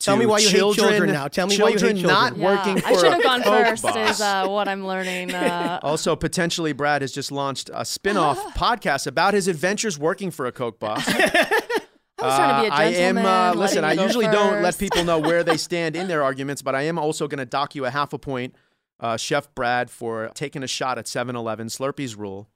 Tell 0.00 0.16
me 0.16 0.26
why 0.26 0.38
you 0.38 0.48
hate 0.48 0.56
children 0.74 1.12
now. 1.12 1.28
Tell 1.28 1.46
me 1.46 1.56
why 1.58 1.68
you 1.68 1.74
hate 1.74 1.80
children 1.98 2.02
not 2.02 2.32
children. 2.34 2.56
working 2.56 2.80
for 2.80 2.88
I 2.88 2.92
should 2.94 3.12
have 3.12 3.22
gone 3.22 3.42
first. 3.44 3.82
boss. 3.84 3.96
Is 4.10 4.20
uh, 4.20 4.46
what 4.48 4.66
I'm 4.66 4.84
learning. 4.84 5.32
Uh, 5.32 5.78
Also, 5.84 6.16
potentially, 6.16 6.72
Brad 6.72 7.02
has 7.02 7.12
just 7.12 7.30
launched 7.30 7.70
a 7.72 7.84
spin-off 7.84 8.36
podcast 8.56 9.06
about 9.06 9.32
his 9.34 9.46
adventures 9.46 10.00
working 10.00 10.32
for 10.32 10.46
a 10.46 10.50
Coke 10.52 10.80
boss. 10.80 11.04
I 11.08 12.26
was 12.26 12.36
trying 12.36 12.54
to 12.56 12.62
be 12.62 12.68
a 12.68 12.72
Uh, 12.72 12.76
I 12.76 12.84
am. 12.86 13.18
Uh, 13.18 13.54
listen, 13.54 13.84
I 13.84 13.94
go 13.94 14.02
usually 14.04 14.26
don't 14.26 14.60
let 14.62 14.76
people 14.76 15.04
know 15.04 15.20
where 15.20 15.44
they 15.44 15.56
stand 15.56 15.94
in 15.94 16.08
their 16.08 16.24
arguments, 16.24 16.62
but 16.62 16.74
I 16.74 16.82
am 16.82 16.98
also 16.98 17.28
going 17.28 17.38
to 17.38 17.46
dock 17.46 17.74
you 17.76 17.84
a 17.84 17.90
half 17.90 18.12
a 18.12 18.18
point, 18.18 18.56
uh, 18.98 19.16
Chef 19.16 19.54
Brad, 19.54 19.88
for 19.88 20.30
taking 20.34 20.64
a 20.64 20.68
shot 20.68 20.98
at 20.98 21.06
7-Eleven. 21.06 21.68
Slurpees 21.68 22.16
rule. 22.18 22.48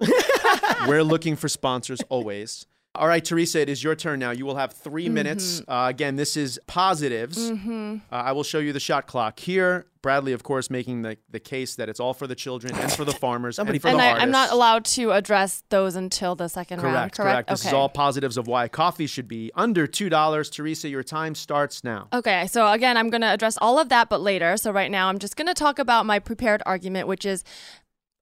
We're 0.88 1.02
looking 1.04 1.36
for 1.36 1.48
sponsors 1.48 2.00
always. 2.08 2.66
All 2.94 3.08
right, 3.08 3.22
Teresa, 3.22 3.60
it 3.60 3.68
is 3.68 3.84
your 3.84 3.94
turn 3.94 4.18
now. 4.20 4.30
You 4.30 4.46
will 4.46 4.56
have 4.56 4.72
3 4.72 5.10
minutes. 5.10 5.60
Mm-hmm. 5.60 5.70
Uh, 5.70 5.88
again, 5.88 6.16
this 6.16 6.34
is 6.34 6.58
positives. 6.66 7.50
Mhm. 7.50 8.00
Uh, 8.10 8.14
I 8.14 8.32
will 8.32 8.42
show 8.42 8.58
you 8.58 8.72
the 8.72 8.80
shot 8.80 9.06
clock 9.06 9.38
here. 9.38 9.86
Bradley, 10.00 10.32
of 10.32 10.42
course, 10.44 10.70
making 10.70 11.02
the, 11.02 11.18
the 11.28 11.40
case 11.40 11.74
that 11.74 11.88
it's 11.90 12.00
all 12.00 12.14
for 12.14 12.26
the 12.26 12.34
children 12.34 12.74
and 12.74 12.90
for 12.90 13.04
the 13.04 13.12
farmers 13.20 13.58
and 13.58 13.68
for 13.68 13.88
and 13.88 13.98
the 13.98 14.02
I, 14.02 14.06
artists. 14.06 14.22
I'm 14.22 14.30
not 14.30 14.50
allowed 14.50 14.84
to 14.86 15.10
address 15.10 15.62
those 15.68 15.94
until 15.96 16.36
the 16.36 16.48
second 16.48 16.80
round. 16.80 16.94
Correct, 16.94 17.16
Correct. 17.16 17.34
correct. 17.34 17.48
This 17.50 17.62
okay. 17.62 17.70
is 17.70 17.74
all 17.74 17.88
positives 17.90 18.38
of 18.38 18.46
why 18.46 18.68
coffee 18.68 19.06
should 19.08 19.28
be 19.28 19.50
under 19.54 19.86
two 19.86 20.08
dollars. 20.08 20.48
Teresa, 20.48 20.88
your 20.88 21.02
time 21.02 21.34
starts 21.34 21.82
now. 21.84 22.08
Okay, 22.14 22.46
so 22.46 22.70
again, 22.70 22.96
I'm 22.96 23.10
going 23.10 23.22
to 23.22 23.26
address 23.26 23.58
all 23.60 23.78
of 23.78 23.88
that, 23.90 24.08
but 24.08 24.20
later. 24.22 24.56
So 24.56 24.70
right 24.70 24.90
now, 24.90 25.08
I'm 25.08 25.18
just 25.18 25.36
going 25.36 25.48
to 25.48 25.54
talk 25.54 25.78
about 25.78 26.06
my 26.06 26.18
prepared 26.18 26.62
argument, 26.64 27.08
which 27.08 27.26
is 27.26 27.42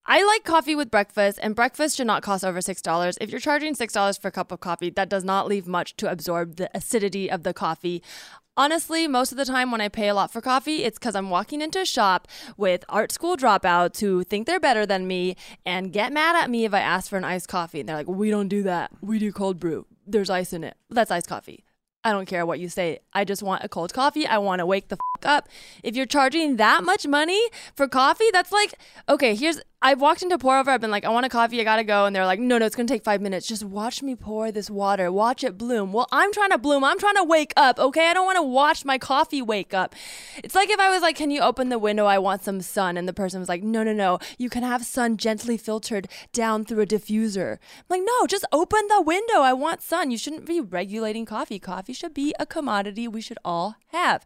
I 0.07 0.23
like 0.23 0.45
coffee 0.45 0.75
with 0.75 0.91
breakfast, 0.91 1.39
and 1.43 1.55
breakfast 1.55 1.97
should 1.97 2.07
not 2.07 2.23
cost 2.23 2.45
over 2.45 2.61
$6. 2.61 3.17
If 3.23 3.31
you're 3.31 3.41
charging 3.41 3.75
$6 3.75 4.21
for 4.21 4.29
a 4.29 4.33
cup 4.33 4.53
of 4.53 4.61
coffee, 4.61 4.91
that 4.91 5.09
does 5.09 5.25
not 5.25 5.47
leave 5.47 5.67
much 5.67 5.97
to 5.97 6.11
absorb 6.11 6.57
the 6.57 6.69
acidity 6.77 7.31
of 7.31 7.43
the 7.43 7.55
coffee. 7.55 8.03
Honestly, 8.55 9.09
most 9.09 9.33
of 9.33 9.39
the 9.39 9.47
time 9.47 9.71
when 9.71 9.81
I 9.81 9.89
pay 9.89 10.09
a 10.09 10.15
lot 10.15 10.31
for 10.31 10.43
coffee, 10.43 10.85
it's 10.85 10.99
because 10.99 11.15
I'm 11.15 11.31
walking 11.31 11.63
into 11.63 11.81
a 11.81 11.87
shop 11.87 12.29
with 12.59 12.85
art 12.91 13.13
school 13.13 13.35
dropouts 13.37 13.99
who 14.01 14.23
think 14.25 14.47
they're 14.47 14.61
better 14.61 14.85
than 14.85 15.07
me 15.09 15.37
and 15.65 15.91
get 15.91 16.13
mad 16.13 16.37
at 16.37 16.51
me 16.51 16.67
if 16.67 16.75
I 16.75 16.81
ask 16.81 17.09
for 17.09 17.17
an 17.17 17.25
iced 17.25 17.49
coffee. 17.49 17.81
And 17.81 17.89
they're 17.89 17.97
like, 17.97 18.07
we 18.07 18.31
don't 18.31 18.49
do 18.49 18.63
that. 18.65 18.91
We 19.01 19.19
do 19.19 19.33
cold 19.33 19.59
brew. 19.59 19.87
There's 20.07 20.29
ice 20.29 20.53
in 20.53 20.65
it. 20.65 20.77
That's 20.91 21.11
iced 21.11 21.29
coffee. 21.29 21.65
I 22.05 22.13
don't 22.13 22.27
care 22.27 22.45
what 22.45 22.61
you 22.61 22.69
say. 22.69 22.99
I 23.15 23.25
just 23.25 23.43
want 23.43 23.65
a 23.65 23.69
cold 23.69 23.95
coffee. 23.95 24.27
I 24.27 24.37
want 24.37 24.59
to 24.61 24.67
wake 24.67 24.89
the 24.89 24.97
f- 24.97 25.27
up. 25.27 25.49
If 25.83 25.97
you're 25.97 26.05
charging 26.05 26.57
that 26.57 26.85
much 26.85 27.07
money 27.07 27.43
for 27.75 27.89
coffee, 27.89 28.29
that's 28.31 28.53
like, 28.53 28.75
okay, 29.09 29.35
here's, 29.35 29.61
I've 29.81 30.01
walked 30.01 30.23
into 30.23 30.37
pour 30.39 30.59
over. 30.59 30.71
I've 30.71 30.81
been 30.81 30.91
like, 30.91 31.05
I 31.05 31.09
want 31.09 31.25
a 31.25 31.31
coffee. 31.31 31.61
I 31.61 31.65
got 31.65 31.77
to 31.77 31.85
go. 31.85 32.05
And 32.05 32.15
they're 32.15 32.27
like, 32.27 32.41
no, 32.41 32.59
no, 32.59 32.67
it's 32.67 32.77
going 32.77 32.87
to 32.87 32.93
take 32.93 33.05
five 33.05 33.23
minutes. 33.23 33.47
Just 33.47 33.65
watch 33.65 34.03
me 34.03 34.17
pour 34.17 34.53
this 34.53 34.71
water. 34.71 35.11
Watch 35.11 35.45
it 35.45 35.57
bloom. 35.57 35.95
Well, 35.95 36.07
I'm 36.13 36.33
trying 36.33 36.51
to 36.51 36.59
bloom. 36.59 36.85
I'm 36.85 36.99
trying 36.99 37.17
to 37.17 37.25
wake 37.25 37.53
up. 37.57 37.79
Okay. 37.79 38.09
I 38.09 38.15
don't 38.15 38.27
want 38.27 38.37
to 38.37 38.43
watch 38.43 38.85
my 38.85 38.99
coffee 38.99 39.43
wake 39.43 39.73
up. 39.75 39.95
It's 40.43 40.55
like 40.55 40.71
if 40.71 40.81
I 40.81 40.91
was 40.91 41.03
like, 41.03 41.17
can 41.17 41.31
you 41.31 41.41
open 41.41 41.69
the 41.71 41.79
window? 41.79 42.07
I 42.07 42.19
want 42.19 42.45
some 42.45 42.61
sun. 42.61 42.97
And 42.99 43.09
the 43.09 43.13
person 43.13 43.41
was 43.41 43.49
like, 43.49 43.63
no, 43.63 43.83
no, 43.83 43.93
no. 43.95 44.19
You 44.39 44.51
can 44.51 44.63
have 44.63 44.85
sun 44.85 45.17
gently 45.17 45.57
filtered 45.57 46.09
down 46.33 46.65
through 46.65 46.83
a 46.83 46.87
diffuser. 46.87 47.53
I'm 47.53 47.85
like, 47.89 48.03
no, 48.05 48.27
just 48.27 48.45
open 48.53 48.81
the 48.89 49.03
window. 49.03 49.41
I 49.41 49.55
want 49.55 49.83
sun. 49.83 50.11
You 50.11 50.19
shouldn't 50.19 50.47
be 50.47 50.61
regulating 50.61 51.25
coffee. 51.25 51.59
Coffee 51.59 51.94
should 51.95 52.15
be 52.15 52.35
a 52.39 52.47
commodity 52.47 53.09
we 53.09 53.21
should 53.21 53.39
all 53.45 53.77
have. 53.89 54.25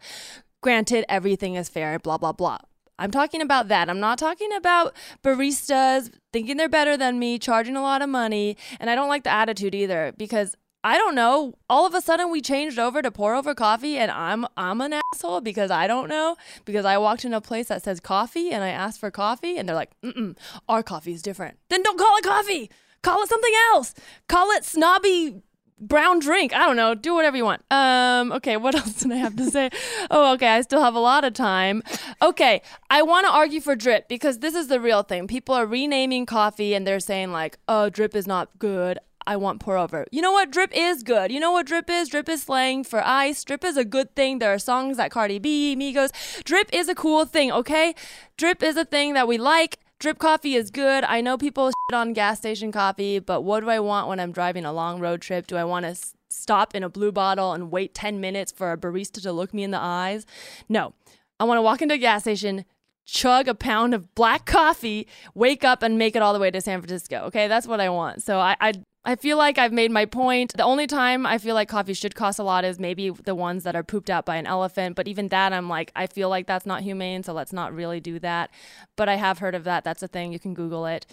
Granted, 0.61 1.05
everything 1.09 1.55
is 1.55 1.69
fair, 1.69 1.99
blah, 1.99 2.19
blah, 2.19 2.33
blah. 2.33 2.59
I'm 2.99 3.11
talking 3.13 3.41
about 3.41 3.69
that. 3.69 3.89
I'm 3.89 4.01
not 4.01 4.19
talking 4.19 4.53
about 4.53 4.95
baristas 5.23 6.11
thinking 6.33 6.57
they're 6.57 6.69
better 6.69 6.97
than 6.97 7.19
me, 7.19 7.39
charging 7.39 7.77
a 7.77 7.83
lot 7.83 8.03
of 8.03 8.09
money. 8.09 8.57
And 8.81 8.91
I 8.91 8.97
don't 8.97 9.09
like 9.09 9.23
the 9.23 9.31
attitude 9.31 9.75
either 9.75 10.13
because 10.17 10.57
I 10.83 10.97
don't 10.97 11.15
know. 11.15 11.55
All 11.69 11.87
of 11.87 11.95
a 11.95 12.01
sudden 12.01 12.31
we 12.31 12.41
changed 12.41 12.79
over 12.79 13.03
to 13.03 13.11
pour 13.11 13.35
over 13.35 13.55
coffee 13.55 13.99
and 13.99 14.11
I'm 14.11 14.47
I'm 14.57 14.81
an 14.81 14.95
asshole 15.13 15.41
because 15.41 15.71
I 15.71 15.87
don't 15.87 16.09
know 16.09 16.37
because 16.65 16.85
I 16.85 16.99
walked 16.99 17.25
in 17.25 17.35
a 17.35 17.41
place 17.41 17.69
that 17.69 17.83
says 17.83 18.01
coffee 18.01 18.51
and 18.51 18.65
I 18.65 18.69
asked 18.69 19.01
for 19.01 19.11
coffee 19.11 19.59
and 19.59 19.69
they're 19.69 19.77
like, 19.77 19.91
"Mm-mm, 20.03 20.37
our 20.69 20.83
coffee 20.83 21.13
is 21.13 21.23
different." 21.23 21.59
Then 21.69 21.83
don't 21.83 21.99
call 21.99 22.17
it 22.17 22.25
coffee. 22.25 22.71
Call 23.03 23.23
it 23.23 23.29
something 23.29 23.53
else. 23.73 23.95
Call 24.29 24.51
it 24.51 24.65
snobby 24.65 25.43
brown 25.81 26.19
drink. 26.19 26.55
I 26.55 26.67
don't 26.67 26.77
know. 26.77 26.95
Do 26.95 27.15
whatever 27.15 27.37
you 27.37 27.45
want. 27.45 27.63
Um, 27.71 28.33
okay, 28.33 28.57
what 28.57 28.75
else 28.81 28.95
did 28.95 29.13
I 29.13 29.17
have 29.17 29.37
to 29.37 29.51
say? 29.51 29.71
Oh, 30.11 30.33
okay, 30.35 30.49
I 30.49 30.61
still 30.63 30.83
have 30.83 30.95
a 30.95 31.01
lot 31.01 31.25
of 31.25 31.33
time. 31.35 31.83
Okay, 32.23 32.63
I 32.91 33.03
want 33.03 33.27
to 33.27 33.33
argue 33.33 33.61
for 33.61 33.77
drip 33.77 34.09
because 34.09 34.39
this 34.39 34.55
is 34.55 34.69
the 34.69 34.81
real 34.81 35.03
thing. 35.03 35.27
People 35.27 35.55
are 35.55 35.67
renaming 35.67 36.27
coffee 36.27 36.75
and 36.75 36.87
they're 36.87 37.01
saying 37.01 37.33
like, 37.33 37.59
"Oh, 37.69 37.89
drip 37.91 38.15
is 38.15 38.27
not 38.27 38.59
good." 38.59 38.99
I 39.27 39.37
want 39.37 39.61
pour 39.61 39.77
over. 39.77 40.07
You 40.11 40.23
know 40.23 40.33
what? 40.33 40.51
Drip 40.51 40.71
is 40.75 41.03
good. 41.03 41.31
You 41.31 41.39
know 41.39 41.53
what 41.53 41.67
drip 41.67 41.91
is? 41.91 42.09
Drip 42.09 42.31
is 42.31 42.45
slang 42.45 42.83
for 42.83 43.07
ice. 43.07 43.45
Drip 43.45 43.63
is 43.63 43.77
a 43.77 43.85
good 43.85 44.17
thing. 44.17 44.39
There 44.39 44.55
are 44.55 44.59
songs 44.59 44.97
that 44.97 45.11
Cardi 45.11 45.39
B, 45.39 45.77
Migos. 45.77 46.11
Drip 46.45 46.71
is 46.73 46.89
a 46.89 46.95
cool 46.95 47.27
thing, 47.27 47.53
okay? 47.53 47.95
Drip 48.39 48.63
is 48.63 48.79
a 48.79 48.87
thing 48.87 49.13
that 49.13 49.29
we 49.29 49.37
like. 49.37 49.81
Drip 49.99 50.19
coffee 50.19 50.55
is 50.55 50.71
good. 50.71 51.03
I 51.05 51.21
know 51.21 51.37
people 51.37 51.71
shit 51.71 51.97
on 51.97 52.13
gas 52.13 52.39
station 52.39 52.71
coffee, 52.71 53.19
but 53.19 53.41
what 53.41 53.61
do 53.61 53.69
I 53.71 53.81
want 53.81 54.07
when 54.07 54.21
I'm 54.21 54.31
driving 54.31 54.65
a 54.65 54.73
long 54.73 55.01
road 55.01 55.21
trip? 55.21 55.49
Do 55.49 55.57
I 55.57 55.65
want 55.65 55.85
to 55.87 55.91
s- 55.91 56.15
stop 56.29 56.73
in 56.73 56.85
a 56.85 56.89
blue 56.89 57.11
bottle 57.11 57.53
and 57.53 57.73
wait 57.73 57.95
10 57.95 58.21
minutes 58.21 58.53
for 58.53 58.71
a 58.71 58.77
barista 58.79 59.21
to 59.23 59.33
look 59.33 59.53
me 59.53 59.65
in 59.65 59.73
the 59.73 59.81
eyes? 59.81 60.25
No. 60.69 60.95
I 61.41 61.45
want 61.45 61.59
to 61.59 61.63
walk 61.63 61.83
into 61.83 61.97
a 61.97 61.99
gas 61.99 62.23
station, 62.23 62.65
chug 63.07 63.49
a 63.49 63.57
pound 63.57 63.93
of 63.93 64.15
black 64.15 64.45
coffee, 64.47 65.09
wake 65.35 65.65
up 65.65 65.83
and 65.83 65.99
make 65.99 66.15
it 66.15 66.23
all 66.23 66.33
the 66.33 66.39
way 66.39 66.53
to 66.53 66.61
San 66.61 66.81
Francisco. 66.81 67.23
Okay, 67.27 67.49
that's 67.49 67.67
what 67.67 67.81
I 67.81 67.89
want. 67.89 68.23
So 68.23 68.39
I, 68.39 68.57
I 68.61 68.75
I 69.09 69.17
feel 69.17 69.39
like 69.39 69.57
I've 69.57 69.73
made 69.73 69.91
my 69.91 70.05
point. 70.05 70.53
The 70.55 70.65
only 70.65 70.87
time 70.87 71.25
I 71.25 71.39
feel 71.39 71.55
like 71.55 71.67
coffee 71.67 71.95
should 71.95 72.15
cost 72.15 72.39
a 72.39 72.43
lot 72.43 72.67
is 72.67 72.79
maybe 72.79 73.09
the 73.09 73.35
ones 73.35 73.65
that 73.65 73.75
are 73.75 73.83
pooped 73.83 74.11
out 74.11 74.27
by 74.27 74.37
an 74.37 74.47
elephant. 74.47 74.97
But 74.97 75.09
even 75.09 75.29
that, 75.29 75.51
I'm 75.55 75.67
like, 75.67 75.91
I 75.97 76.07
feel 76.07 76.29
like 76.29 76.47
that's 76.47 76.67
not 76.67 76.83
humane, 76.83 77.23
so 77.23 77.33
let's 77.33 77.55
not 77.55 77.73
really 77.73 78.01
do 78.01 78.19
that. 78.19 78.51
But 78.97 79.09
I 79.09 79.15
have 79.15 79.39
heard 79.39 79.55
of 79.55 79.65
that. 79.65 79.83
That's 79.83 80.03
a 80.03 80.09
thing. 80.09 80.31
You 80.31 80.39
can 80.39 80.53
Google 80.53 80.85
it. 80.85 81.07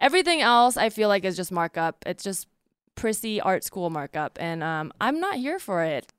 Everything 0.00 0.40
else, 0.40 0.78
I 0.78 0.88
feel 0.88 1.10
like 1.10 1.26
is 1.26 1.36
just 1.36 1.52
markup. 1.52 2.02
It's 2.06 2.24
just 2.24 2.48
prissy 2.94 3.38
art 3.38 3.64
school 3.64 3.90
markup, 3.90 4.38
and 4.40 4.62
um, 4.62 4.90
I'm 4.98 5.20
not 5.20 5.34
here 5.34 5.58
for 5.58 5.82
it 5.82 6.10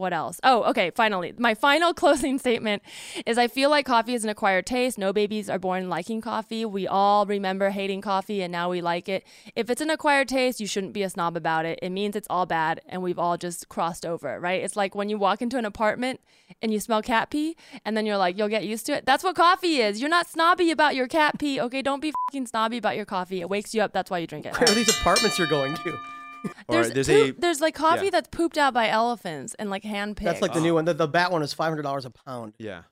what 0.00 0.12
else? 0.12 0.40
Oh, 0.42 0.64
okay. 0.64 0.90
Finally, 0.90 1.34
my 1.38 1.54
final 1.54 1.94
closing 2.00 2.38
statement 2.38 2.82
is 3.26 3.38
I 3.38 3.46
feel 3.46 3.70
like 3.70 3.86
coffee 3.86 4.14
is 4.14 4.24
an 4.24 4.30
acquired 4.30 4.66
taste. 4.66 4.98
No 4.98 5.12
babies 5.12 5.48
are 5.48 5.58
born 5.58 5.88
liking 5.88 6.20
coffee. 6.20 6.64
We 6.64 6.88
all 6.88 7.26
remember 7.26 7.70
hating 7.70 8.00
coffee 8.00 8.42
and 8.42 8.50
now 8.50 8.70
we 8.70 8.80
like 8.80 9.08
it. 9.08 9.24
If 9.54 9.70
it's 9.70 9.80
an 9.80 9.90
acquired 9.90 10.28
taste, 10.28 10.60
you 10.60 10.66
shouldn't 10.66 10.94
be 10.94 11.02
a 11.02 11.10
snob 11.10 11.36
about 11.36 11.66
it. 11.66 11.78
It 11.82 11.90
means 11.90 12.16
it's 12.16 12.26
all 12.30 12.46
bad 12.46 12.80
and 12.88 13.02
we've 13.02 13.18
all 13.18 13.36
just 13.36 13.68
crossed 13.68 14.04
over, 14.04 14.40
right? 14.40 14.62
It's 14.62 14.76
like 14.76 14.94
when 14.94 15.08
you 15.08 15.18
walk 15.18 15.42
into 15.42 15.58
an 15.58 15.64
apartment 15.64 16.20
and 16.62 16.72
you 16.72 16.80
smell 16.80 17.02
cat 17.02 17.30
pee 17.30 17.56
and 17.84 17.96
then 17.96 18.06
you're 18.06 18.16
like, 18.16 18.36
you'll 18.38 18.48
get 18.48 18.64
used 18.64 18.86
to 18.86 18.92
it. 18.92 19.04
That's 19.04 19.22
what 19.22 19.36
coffee 19.36 19.76
is. 19.76 20.00
You're 20.00 20.10
not 20.10 20.28
snobby 20.28 20.70
about 20.70 20.96
your 20.96 21.06
cat 21.06 21.38
pee. 21.38 21.60
Okay, 21.60 21.82
don't 21.82 22.00
be 22.00 22.12
fucking 22.28 22.46
snobby 22.46 22.78
about 22.78 22.96
your 22.96 23.04
coffee. 23.04 23.40
It 23.40 23.50
wakes 23.50 23.74
you 23.74 23.82
up. 23.82 23.92
That's 23.92 24.10
why 24.10 24.18
you 24.18 24.26
drink 24.26 24.46
it. 24.46 24.58
Where 24.58 24.70
are 24.70 24.74
these 24.74 24.88
apartments 24.88 25.38
you're 25.38 25.46
going 25.46 25.74
to? 25.74 26.19
Or 26.68 26.74
There's, 26.84 26.92
there's 26.92 27.08
poop- 27.08 27.38
a 27.38 27.40
there's 27.40 27.60
like 27.60 27.74
coffee 27.74 28.04
yeah. 28.06 28.10
that's 28.10 28.28
pooped 28.28 28.56
out 28.56 28.72
by 28.72 28.88
elephants 28.88 29.54
and 29.58 29.70
like 29.70 29.82
hand 29.82 30.16
picked. 30.16 30.24
That's 30.26 30.40
like 30.40 30.52
the 30.54 30.60
new 30.60 30.74
one. 30.74 30.84
The, 30.84 30.94
the 30.94 31.08
bat 31.08 31.32
one 31.32 31.42
is 31.42 31.52
five 31.52 31.68
hundred 31.68 31.82
dollars 31.82 32.04
a 32.04 32.10
pound. 32.10 32.54
yeah. 32.58 32.82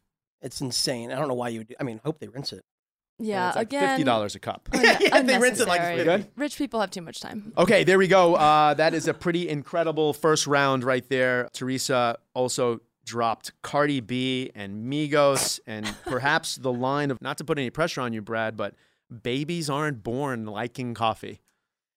It's 0.42 0.60
insane. 0.60 1.10
I 1.12 1.16
don't 1.18 1.28
know 1.28 1.34
why 1.34 1.48
you 1.48 1.60
would. 1.60 1.68
Do, 1.68 1.74
I 1.80 1.84
mean, 1.84 1.98
I 2.04 2.06
hope 2.06 2.18
they 2.20 2.28
rinse 2.28 2.52
it. 2.52 2.64
Yeah, 3.20 3.48
it's 3.48 3.56
like 3.56 3.68
again, 3.68 3.88
fifty 3.90 4.04
dollars 4.04 4.34
a 4.36 4.38
cup. 4.38 4.68
unne- 4.72 5.00
Yeah, 5.00 5.22
they 5.22 5.38
rinse 5.38 5.58
it 5.60 5.66
like. 5.68 5.80
Good? 6.04 6.28
Rich 6.36 6.56
people 6.58 6.80
have 6.80 6.90
too 6.90 7.02
much 7.02 7.20
time. 7.20 7.52
Okay, 7.58 7.82
there 7.84 7.98
we 7.98 8.06
go. 8.06 8.34
Uh, 8.36 8.74
that 8.74 8.94
is 8.94 9.08
a 9.08 9.14
pretty 9.14 9.48
incredible 9.48 10.12
first 10.12 10.46
round 10.46 10.84
right 10.84 11.08
there. 11.08 11.48
Teresa 11.52 12.18
also 12.34 12.80
dropped 13.04 13.52
Cardi 13.62 14.00
B 14.00 14.50
and 14.54 14.92
Migos, 14.92 15.58
and 15.66 15.86
perhaps 16.04 16.56
the 16.56 16.72
line 16.72 17.10
of 17.10 17.20
not 17.20 17.38
to 17.38 17.44
put 17.44 17.58
any 17.58 17.70
pressure 17.70 18.00
on 18.00 18.12
you, 18.12 18.22
Brad, 18.22 18.56
but 18.56 18.74
babies 19.22 19.68
aren't 19.70 20.02
born 20.04 20.46
liking 20.46 20.94
coffee. 20.94 21.40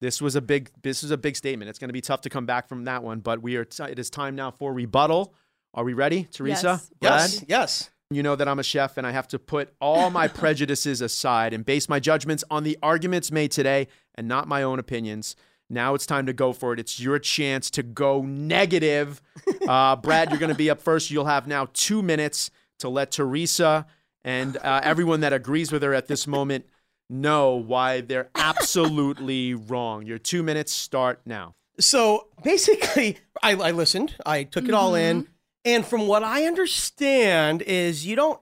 This 0.01 0.21
was 0.21 0.35
a 0.35 0.41
big. 0.41 0.71
This 0.81 1.03
is 1.03 1.11
a 1.11 1.17
big 1.17 1.35
statement. 1.35 1.69
It's 1.69 1.79
going 1.79 1.89
to 1.89 1.93
be 1.93 2.01
tough 2.01 2.21
to 2.21 2.29
come 2.29 2.45
back 2.45 2.67
from 2.67 2.85
that 2.85 3.03
one, 3.03 3.19
but 3.19 3.41
we 3.41 3.55
are. 3.55 3.65
T- 3.65 3.83
it 3.83 3.99
is 3.99 4.09
time 4.09 4.35
now 4.35 4.51
for 4.51 4.73
rebuttal. 4.73 5.33
Are 5.73 5.83
we 5.83 5.93
ready, 5.93 6.27
Teresa? 6.31 6.81
Yes. 6.99 7.35
Yes. 7.35 7.45
Yes. 7.47 7.89
You 8.09 8.23
know 8.23 8.35
that 8.35 8.47
I'm 8.47 8.59
a 8.59 8.63
chef 8.63 8.97
and 8.97 9.07
I 9.07 9.11
have 9.11 9.27
to 9.29 9.39
put 9.39 9.73
all 9.79 10.09
my 10.09 10.27
prejudices 10.41 10.99
aside 10.99 11.53
and 11.53 11.63
base 11.63 11.87
my 11.87 11.99
judgments 11.99 12.43
on 12.51 12.63
the 12.63 12.77
arguments 12.83 13.31
made 13.31 13.51
today 13.51 13.87
and 14.15 14.27
not 14.27 14.49
my 14.49 14.63
own 14.63 14.79
opinions. 14.79 15.37
Now 15.69 15.93
it's 15.95 16.05
time 16.05 16.25
to 16.25 16.33
go 16.33 16.51
for 16.51 16.73
it. 16.73 16.79
It's 16.79 16.99
your 16.99 17.17
chance 17.19 17.69
to 17.71 17.83
go 17.83 18.21
negative. 18.21 19.21
Uh, 19.67 19.95
Brad, 19.95 20.29
you're 20.29 20.39
going 20.39 20.51
to 20.51 20.57
be 20.57 20.69
up 20.69 20.81
first. 20.81 21.11
You'll 21.11 21.25
have 21.25 21.47
now 21.47 21.67
two 21.71 22.01
minutes 22.01 22.49
to 22.79 22.89
let 22.89 23.11
Teresa 23.11 23.85
and 24.23 24.57
uh, 24.57 24.81
everyone 24.83 25.21
that 25.21 25.33
agrees 25.33 25.71
with 25.71 25.83
her 25.83 25.93
at 25.93 26.07
this 26.07 26.25
moment 26.27 26.65
know 27.11 27.55
why 27.55 28.01
they're 28.01 28.29
absolutely 28.35 29.53
wrong. 29.53 30.05
Your 30.05 30.17
two 30.17 30.43
minutes 30.43 30.71
start 30.71 31.21
now. 31.25 31.55
So 31.79 32.27
basically, 32.43 33.17
I, 33.41 33.51
I 33.51 33.71
listened. 33.71 34.15
I 34.25 34.43
took 34.43 34.65
it 34.65 34.73
all 34.73 34.95
in, 34.95 35.23
mm-hmm. 35.23 35.31
and 35.65 35.85
from 35.85 36.07
what 36.07 36.23
I 36.23 36.45
understand, 36.45 37.61
is 37.63 38.05
you 38.05 38.15
don't 38.15 38.39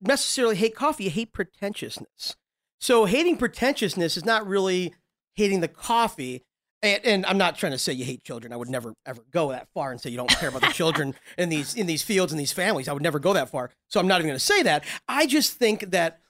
necessarily 0.00 0.56
hate 0.56 0.74
coffee. 0.74 1.04
You 1.04 1.10
hate 1.10 1.32
pretentiousness. 1.32 2.36
So 2.80 3.04
hating 3.04 3.36
pretentiousness 3.36 4.16
is 4.16 4.24
not 4.24 4.46
really 4.46 4.94
hating 5.36 5.60
the 5.60 5.68
coffee. 5.68 6.42
And, 6.82 7.00
and 7.04 7.26
I'm 7.26 7.38
not 7.38 7.56
trying 7.56 7.72
to 7.72 7.78
say 7.78 7.92
you 7.92 8.04
hate 8.04 8.24
children. 8.24 8.52
I 8.52 8.56
would 8.56 8.68
never 8.68 8.92
ever 9.06 9.22
go 9.30 9.50
that 9.50 9.68
far 9.72 9.92
and 9.92 10.00
say 10.00 10.10
you 10.10 10.16
don't 10.16 10.28
care 10.28 10.48
about 10.48 10.62
the 10.62 10.66
children 10.72 11.14
in 11.38 11.48
these 11.48 11.74
in 11.74 11.86
these 11.86 12.02
fields 12.02 12.32
and 12.32 12.40
these 12.40 12.52
families. 12.52 12.88
I 12.88 12.92
would 12.92 13.02
never 13.02 13.20
go 13.20 13.32
that 13.34 13.50
far. 13.50 13.70
So 13.88 14.00
I'm 14.00 14.08
not 14.08 14.16
even 14.16 14.26
going 14.26 14.38
to 14.38 14.44
say 14.44 14.64
that. 14.64 14.84
I 15.06 15.26
just 15.26 15.52
think 15.52 15.92
that 15.92 16.21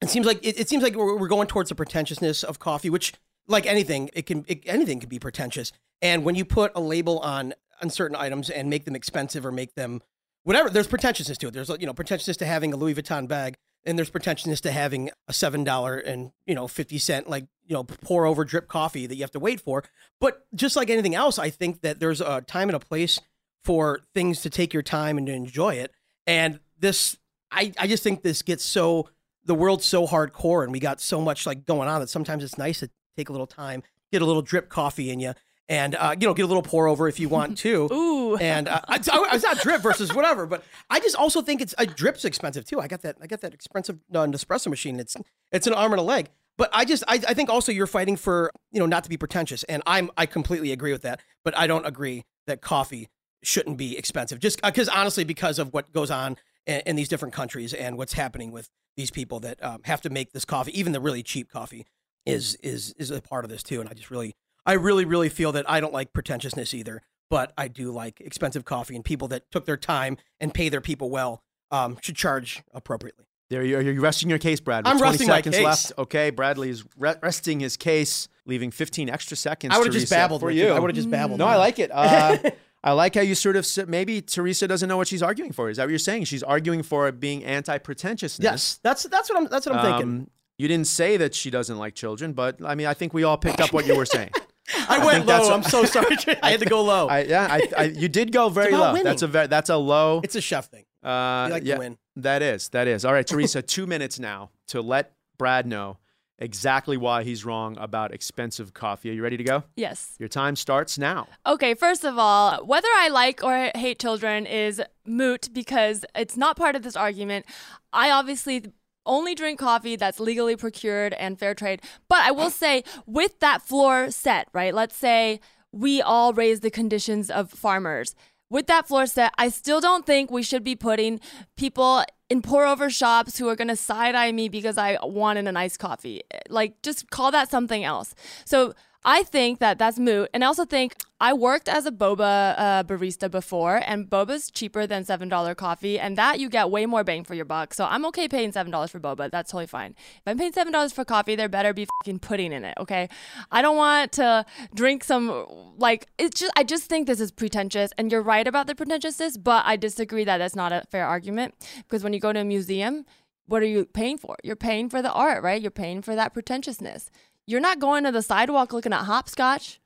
it 0.00 0.08
seems 0.08 0.26
like 0.26 0.44
it, 0.46 0.58
it 0.58 0.68
seems 0.68 0.82
like 0.82 0.94
we're, 0.94 1.16
we're 1.16 1.28
going 1.28 1.46
towards 1.46 1.68
the 1.68 1.74
pretentiousness 1.74 2.42
of 2.42 2.58
coffee, 2.58 2.90
which, 2.90 3.12
like 3.46 3.66
anything, 3.66 4.10
it 4.12 4.26
can 4.26 4.44
it, 4.48 4.62
anything 4.66 5.00
can 5.00 5.08
be 5.08 5.18
pretentious. 5.18 5.72
And 6.02 6.24
when 6.24 6.34
you 6.34 6.44
put 6.44 6.72
a 6.74 6.80
label 6.80 7.18
on 7.20 7.54
on 7.82 7.90
certain 7.90 8.16
items 8.16 8.50
and 8.50 8.70
make 8.70 8.84
them 8.84 8.96
expensive 8.96 9.44
or 9.44 9.52
make 9.52 9.74
them 9.74 10.02
whatever, 10.44 10.70
there's 10.70 10.86
pretentiousness 10.86 11.38
to 11.38 11.48
it. 11.48 11.54
There's 11.54 11.68
you 11.68 11.86
know 11.86 11.92
pretentiousness 11.92 12.38
to 12.38 12.46
having 12.46 12.72
a 12.72 12.76
Louis 12.76 12.94
Vuitton 12.94 13.28
bag, 13.28 13.56
and 13.84 13.98
there's 13.98 14.10
pretentiousness 14.10 14.60
to 14.62 14.72
having 14.72 15.10
a 15.28 15.32
seven 15.32 15.64
dollar 15.64 15.98
and 15.98 16.32
you 16.46 16.54
know 16.54 16.66
fifty 16.66 16.98
cent 16.98 17.28
like 17.28 17.46
you 17.66 17.74
know 17.74 17.84
pour 17.84 18.26
over 18.26 18.44
drip 18.44 18.68
coffee 18.68 19.06
that 19.06 19.16
you 19.16 19.22
have 19.22 19.30
to 19.32 19.40
wait 19.40 19.60
for. 19.60 19.84
But 20.18 20.46
just 20.54 20.76
like 20.76 20.90
anything 20.90 21.14
else, 21.14 21.38
I 21.38 21.50
think 21.50 21.82
that 21.82 22.00
there's 22.00 22.20
a 22.20 22.40
time 22.40 22.68
and 22.68 22.76
a 22.76 22.80
place 22.80 23.20
for 23.64 24.00
things 24.14 24.40
to 24.42 24.50
take 24.50 24.72
your 24.72 24.82
time 24.82 25.18
and 25.18 25.26
to 25.26 25.32
enjoy 25.32 25.74
it. 25.74 25.92
And 26.26 26.60
this, 26.78 27.18
I 27.50 27.72
I 27.78 27.86
just 27.86 28.02
think 28.02 28.22
this 28.22 28.40
gets 28.42 28.64
so 28.64 29.08
the 29.50 29.54
world's 29.56 29.84
so 29.84 30.06
hardcore 30.06 30.62
and 30.62 30.70
we 30.70 30.78
got 30.78 31.00
so 31.00 31.20
much 31.20 31.44
like 31.44 31.66
going 31.66 31.88
on 31.88 32.00
that 32.00 32.08
sometimes 32.08 32.44
it's 32.44 32.56
nice 32.56 32.78
to 32.78 32.88
take 33.16 33.28
a 33.30 33.32
little 33.32 33.48
time, 33.48 33.82
get 34.12 34.22
a 34.22 34.24
little 34.24 34.42
drip 34.42 34.68
coffee 34.68 35.10
in 35.10 35.18
you, 35.18 35.34
and 35.68 35.96
uh, 35.96 36.14
you 36.16 36.24
know 36.24 36.34
get 36.34 36.44
a 36.44 36.46
little 36.46 36.62
pour 36.62 36.86
over 36.86 37.08
if 37.08 37.18
you 37.18 37.28
want 37.28 37.58
to. 37.66 37.92
Ooh. 37.92 38.36
And 38.36 38.68
uh, 38.68 38.80
I, 38.86 38.94
I, 38.94 39.34
it's 39.34 39.42
not 39.42 39.58
drip 39.58 39.82
versus 39.82 40.14
whatever, 40.14 40.46
but 40.46 40.62
I 40.88 41.00
just 41.00 41.16
also 41.16 41.42
think 41.42 41.60
it's 41.60 41.74
a 41.78 41.84
drip's 41.84 42.24
expensive 42.24 42.64
too. 42.64 42.78
I 42.78 42.86
got 42.86 43.02
that 43.02 43.16
I 43.20 43.26
got 43.26 43.40
that 43.40 43.52
expensive 43.52 43.98
uh, 44.14 44.18
Nespresso 44.26 44.68
machine. 44.68 45.00
It's 45.00 45.16
it's 45.50 45.66
an 45.66 45.74
arm 45.74 45.90
and 45.90 45.98
a 45.98 46.04
leg. 46.04 46.28
But 46.56 46.70
I 46.72 46.84
just, 46.84 47.02
I, 47.08 47.14
I 47.14 47.32
think 47.32 47.48
also 47.48 47.72
you're 47.72 47.86
fighting 47.86 48.16
for, 48.16 48.52
you 48.70 48.80
know, 48.80 48.86
not 48.86 49.02
to 49.04 49.08
be 49.08 49.16
pretentious. 49.16 49.62
And 49.62 49.82
I'm, 49.86 50.10
I 50.18 50.26
completely 50.26 50.72
agree 50.72 50.92
with 50.92 51.00
that. 51.02 51.20
But 51.42 51.56
I 51.56 51.66
don't 51.66 51.86
agree 51.86 52.26
that 52.46 52.60
coffee 52.60 53.08
shouldn't 53.42 53.78
be 53.78 53.96
expensive. 53.96 54.40
Just 54.40 54.60
because, 54.60 54.86
honestly, 54.86 55.24
because 55.24 55.58
of 55.58 55.72
what 55.72 55.90
goes 55.90 56.10
on 56.10 56.36
in, 56.70 56.82
in, 56.86 56.96
these 56.96 57.08
different 57.08 57.34
countries 57.34 57.74
and 57.74 57.98
what's 57.98 58.12
happening 58.12 58.52
with 58.52 58.70
these 58.96 59.10
people 59.10 59.40
that 59.40 59.62
um, 59.62 59.80
have 59.84 60.00
to 60.02 60.10
make 60.10 60.32
this 60.32 60.44
coffee, 60.44 60.78
even 60.78 60.92
the 60.92 61.00
really 61.00 61.22
cheap 61.22 61.50
coffee, 61.50 61.86
is 62.26 62.54
is 62.56 62.94
is 62.98 63.10
a 63.10 63.20
part 63.20 63.44
of 63.44 63.50
this 63.50 63.62
too. 63.62 63.80
And 63.80 63.88
I 63.88 63.94
just 63.94 64.10
really, 64.10 64.34
I 64.64 64.74
really, 64.74 65.04
really 65.04 65.28
feel 65.28 65.52
that 65.52 65.68
I 65.68 65.80
don't 65.80 65.92
like 65.92 66.12
pretentiousness 66.12 66.74
either. 66.74 67.02
But 67.28 67.52
I 67.56 67.68
do 67.68 67.92
like 67.92 68.20
expensive 68.20 68.64
coffee, 68.64 68.96
and 68.96 69.04
people 69.04 69.28
that 69.28 69.50
took 69.52 69.64
their 69.64 69.76
time 69.76 70.16
and 70.40 70.52
pay 70.52 70.68
their 70.68 70.80
people 70.80 71.10
well 71.10 71.42
um, 71.70 71.98
should 72.02 72.16
charge 72.16 72.62
appropriately. 72.74 73.26
There 73.50 73.64
you 73.64 73.76
are. 73.78 73.80
You're 73.80 74.00
resting 74.00 74.28
your 74.28 74.38
case, 74.38 74.60
Brad. 74.60 74.86
I'm 74.86 74.98
20 74.98 75.10
resting 75.10 75.28
my 75.28 75.36
seconds 75.36 75.56
case. 75.56 75.64
left. 75.64 75.92
Okay, 75.98 76.30
Bradley's 76.30 76.84
re- 76.96 77.16
resting 77.20 77.60
his 77.60 77.76
case, 77.76 78.28
leaving 78.46 78.70
15 78.70 79.10
extra 79.10 79.36
seconds. 79.36 79.74
I 79.74 79.78
would've 79.78 79.92
just 79.92 80.10
babbled, 80.10 80.40
for 80.40 80.50
you. 80.50 80.68
I 80.68 80.78
would've 80.78 80.94
just 80.96 81.10
babbled. 81.10 81.38
No, 81.38 81.46
I 81.46 81.56
like 81.56 81.78
it. 81.78 81.90
Uh, 81.92 82.38
I 82.82 82.92
like 82.92 83.14
how 83.14 83.20
you 83.20 83.34
sort 83.34 83.56
of 83.56 83.66
maybe 83.88 84.22
Teresa 84.22 84.66
doesn't 84.66 84.88
know 84.88 84.96
what 84.96 85.08
she's 85.08 85.22
arguing 85.22 85.52
for. 85.52 85.68
Is 85.68 85.76
that 85.76 85.84
what 85.84 85.90
you're 85.90 85.98
saying? 85.98 86.24
She's 86.24 86.42
arguing 86.42 86.82
for 86.82 87.10
being 87.12 87.44
anti-pretentiousness. 87.44 88.42
Yes, 88.44 88.80
that's 88.82 89.02
that's 89.04 89.28
what 89.28 89.38
I'm 89.38 89.48
that's 89.48 89.66
what 89.66 89.76
I'm 89.76 89.84
thinking. 89.84 90.08
Um, 90.20 90.30
you 90.58 90.68
didn't 90.68 90.86
say 90.88 91.16
that 91.16 91.34
she 91.34 91.50
doesn't 91.50 91.78
like 91.78 91.94
children, 91.94 92.32
but 92.32 92.58
I 92.64 92.74
mean, 92.74 92.86
I 92.86 92.94
think 92.94 93.12
we 93.14 93.24
all 93.24 93.36
picked 93.38 93.60
up 93.60 93.72
what 93.72 93.86
you 93.86 93.96
were 93.96 94.06
saying. 94.06 94.30
I 94.88 95.04
went 95.04 95.26
low. 95.26 95.40
what- 95.40 95.52
I'm 95.52 95.62
so 95.62 95.84
sorry. 95.84 96.16
I 96.42 96.50
had 96.52 96.60
to 96.60 96.66
go 96.66 96.82
low. 96.82 97.08
I, 97.08 97.22
yeah, 97.22 97.48
I, 97.50 97.68
I, 97.76 97.84
you 97.84 98.08
did 98.08 98.30
go 98.32 98.48
very 98.48 98.72
low. 98.72 98.92
winning. 98.92 99.04
That's 99.04 99.22
a 99.22 99.26
very, 99.26 99.46
that's 99.46 99.68
a 99.70 99.76
low. 99.76 100.20
It's 100.22 100.36
a 100.36 100.40
chef 100.40 100.70
thing. 100.70 100.84
Uh, 101.02 101.46
You 101.48 101.52
like 101.54 101.62
to 101.64 101.68
yeah, 101.68 101.78
win. 101.78 101.98
That 102.16 102.42
is, 102.42 102.68
that 102.68 102.86
is. 102.86 103.04
All 103.04 103.12
right, 103.12 103.26
Teresa, 103.26 103.62
two 103.76 103.86
minutes 103.86 104.18
now 104.18 104.50
to 104.68 104.80
let 104.80 105.12
Brad 105.38 105.66
know 105.66 105.98
exactly 106.40 106.96
why 106.96 107.22
he's 107.22 107.44
wrong 107.44 107.76
about 107.78 108.12
expensive 108.12 108.74
coffee. 108.74 109.10
Are 109.10 109.12
you 109.12 109.22
ready 109.22 109.36
to 109.36 109.44
go? 109.44 109.64
Yes. 109.76 110.16
Your 110.18 110.28
time 110.28 110.56
starts 110.56 110.98
now. 110.98 111.28
Okay, 111.46 111.74
first 111.74 112.04
of 112.04 112.18
all, 112.18 112.64
whether 112.64 112.88
I 112.96 113.08
like 113.08 113.44
or 113.44 113.70
hate 113.74 113.98
children 113.98 114.46
is 114.46 114.82
moot 115.06 115.50
because 115.52 116.04
it's 116.14 116.36
not 116.36 116.56
part 116.56 116.74
of 116.74 116.82
this 116.82 116.96
argument. 116.96 117.46
I 117.92 118.10
obviously 118.10 118.72
only 119.06 119.34
drink 119.34 119.58
coffee 119.58 119.96
that's 119.96 120.20
legally 120.20 120.56
procured 120.56 121.12
and 121.14 121.38
fair 121.38 121.54
trade. 121.54 121.82
But 122.08 122.20
I 122.20 122.30
will 122.30 122.50
say, 122.50 122.84
with 123.06 123.40
that 123.40 123.62
floor 123.62 124.10
set, 124.10 124.48
right? 124.52 124.74
Let's 124.74 124.96
say 124.96 125.40
we 125.72 126.02
all 126.02 126.32
raise 126.32 126.60
the 126.60 126.70
conditions 126.70 127.30
of 127.30 127.50
farmers. 127.50 128.14
With 128.50 128.66
that 128.66 128.88
floor 128.88 129.06
set, 129.06 129.32
I 129.38 129.48
still 129.48 129.80
don't 129.80 130.04
think 130.04 130.30
we 130.30 130.42
should 130.42 130.64
be 130.64 130.76
putting 130.76 131.20
people 131.56 132.04
in 132.28 132.42
pour 132.42 132.66
over 132.66 132.90
shops 132.90 133.38
who 133.38 133.48
are 133.48 133.56
going 133.56 133.68
to 133.68 133.76
side 133.76 134.14
eye 134.14 134.32
me 134.32 134.48
because 134.48 134.76
I 134.76 134.98
wanted 135.02 135.46
a 135.46 135.52
nice 135.52 135.76
coffee. 135.76 136.22
Like, 136.48 136.82
just 136.82 137.10
call 137.10 137.30
that 137.30 137.50
something 137.50 137.84
else. 137.84 138.14
So, 138.44 138.74
I 139.04 139.22
think 139.22 139.60
that 139.60 139.78
that's 139.78 139.98
moot. 139.98 140.28
And 140.34 140.44
I 140.44 140.46
also 140.46 140.66
think 140.66 140.94
I 141.22 141.34
worked 141.34 141.68
as 141.68 141.84
a 141.84 141.92
boba 141.92 142.54
uh, 142.56 142.82
barista 142.84 143.30
before, 143.30 143.82
and 143.86 144.08
boba's 144.08 144.50
cheaper 144.50 144.86
than 144.86 145.04
$7 145.04 145.56
coffee, 145.56 145.98
and 145.98 146.16
that 146.16 146.40
you 146.40 146.48
get 146.48 146.70
way 146.70 146.86
more 146.86 147.04
bang 147.04 147.24
for 147.24 147.34
your 147.34 147.44
buck. 147.44 147.74
So 147.74 147.84
I'm 147.84 148.06
okay 148.06 148.26
paying 148.26 148.52
$7 148.52 148.88
for 148.88 148.98
boba. 148.98 149.30
That's 149.30 149.50
totally 149.50 149.66
fine. 149.66 149.94
If 150.16 150.22
I'm 150.26 150.38
paying 150.38 150.52
$7 150.52 150.94
for 150.94 151.04
coffee, 151.04 151.36
there 151.36 151.48
better 151.48 151.74
be 151.74 151.86
fucking 152.00 152.20
pudding 152.20 152.52
in 152.52 152.64
it, 152.64 152.74
okay? 152.80 153.10
I 153.50 153.60
don't 153.60 153.76
want 153.76 154.12
to 154.12 154.46
drink 154.74 155.04
some, 155.04 155.46
like, 155.76 156.06
it's 156.16 156.40
just, 156.40 156.52
I 156.56 156.64
just 156.64 156.84
think 156.84 157.06
this 157.06 157.20
is 157.20 157.30
pretentious, 157.30 157.92
and 157.98 158.10
you're 158.10 158.22
right 158.22 158.46
about 158.46 158.66
the 158.66 158.74
pretentiousness, 158.74 159.36
but 159.36 159.64
I 159.66 159.76
disagree 159.76 160.24
that 160.24 160.38
that's 160.38 160.56
not 160.56 160.72
a 160.72 160.84
fair 160.90 161.06
argument 161.06 161.54
because 161.76 162.02
when 162.02 162.14
you 162.14 162.20
go 162.20 162.32
to 162.32 162.40
a 162.40 162.44
museum, 162.44 163.04
what 163.46 163.62
are 163.62 163.66
you 163.66 163.84
paying 163.84 164.16
for? 164.16 164.36
You're 164.42 164.56
paying 164.56 164.88
for 164.88 165.02
the 165.02 165.12
art, 165.12 165.42
right? 165.42 165.60
You're 165.60 165.70
paying 165.70 166.00
for 166.00 166.14
that 166.14 166.32
pretentiousness. 166.32 167.10
You're 167.46 167.60
not 167.60 167.78
going 167.78 168.04
to 168.04 168.12
the 168.12 168.22
sidewalk 168.22 168.72
looking 168.72 168.92
at 168.92 169.04
hopscotch. 169.04 169.80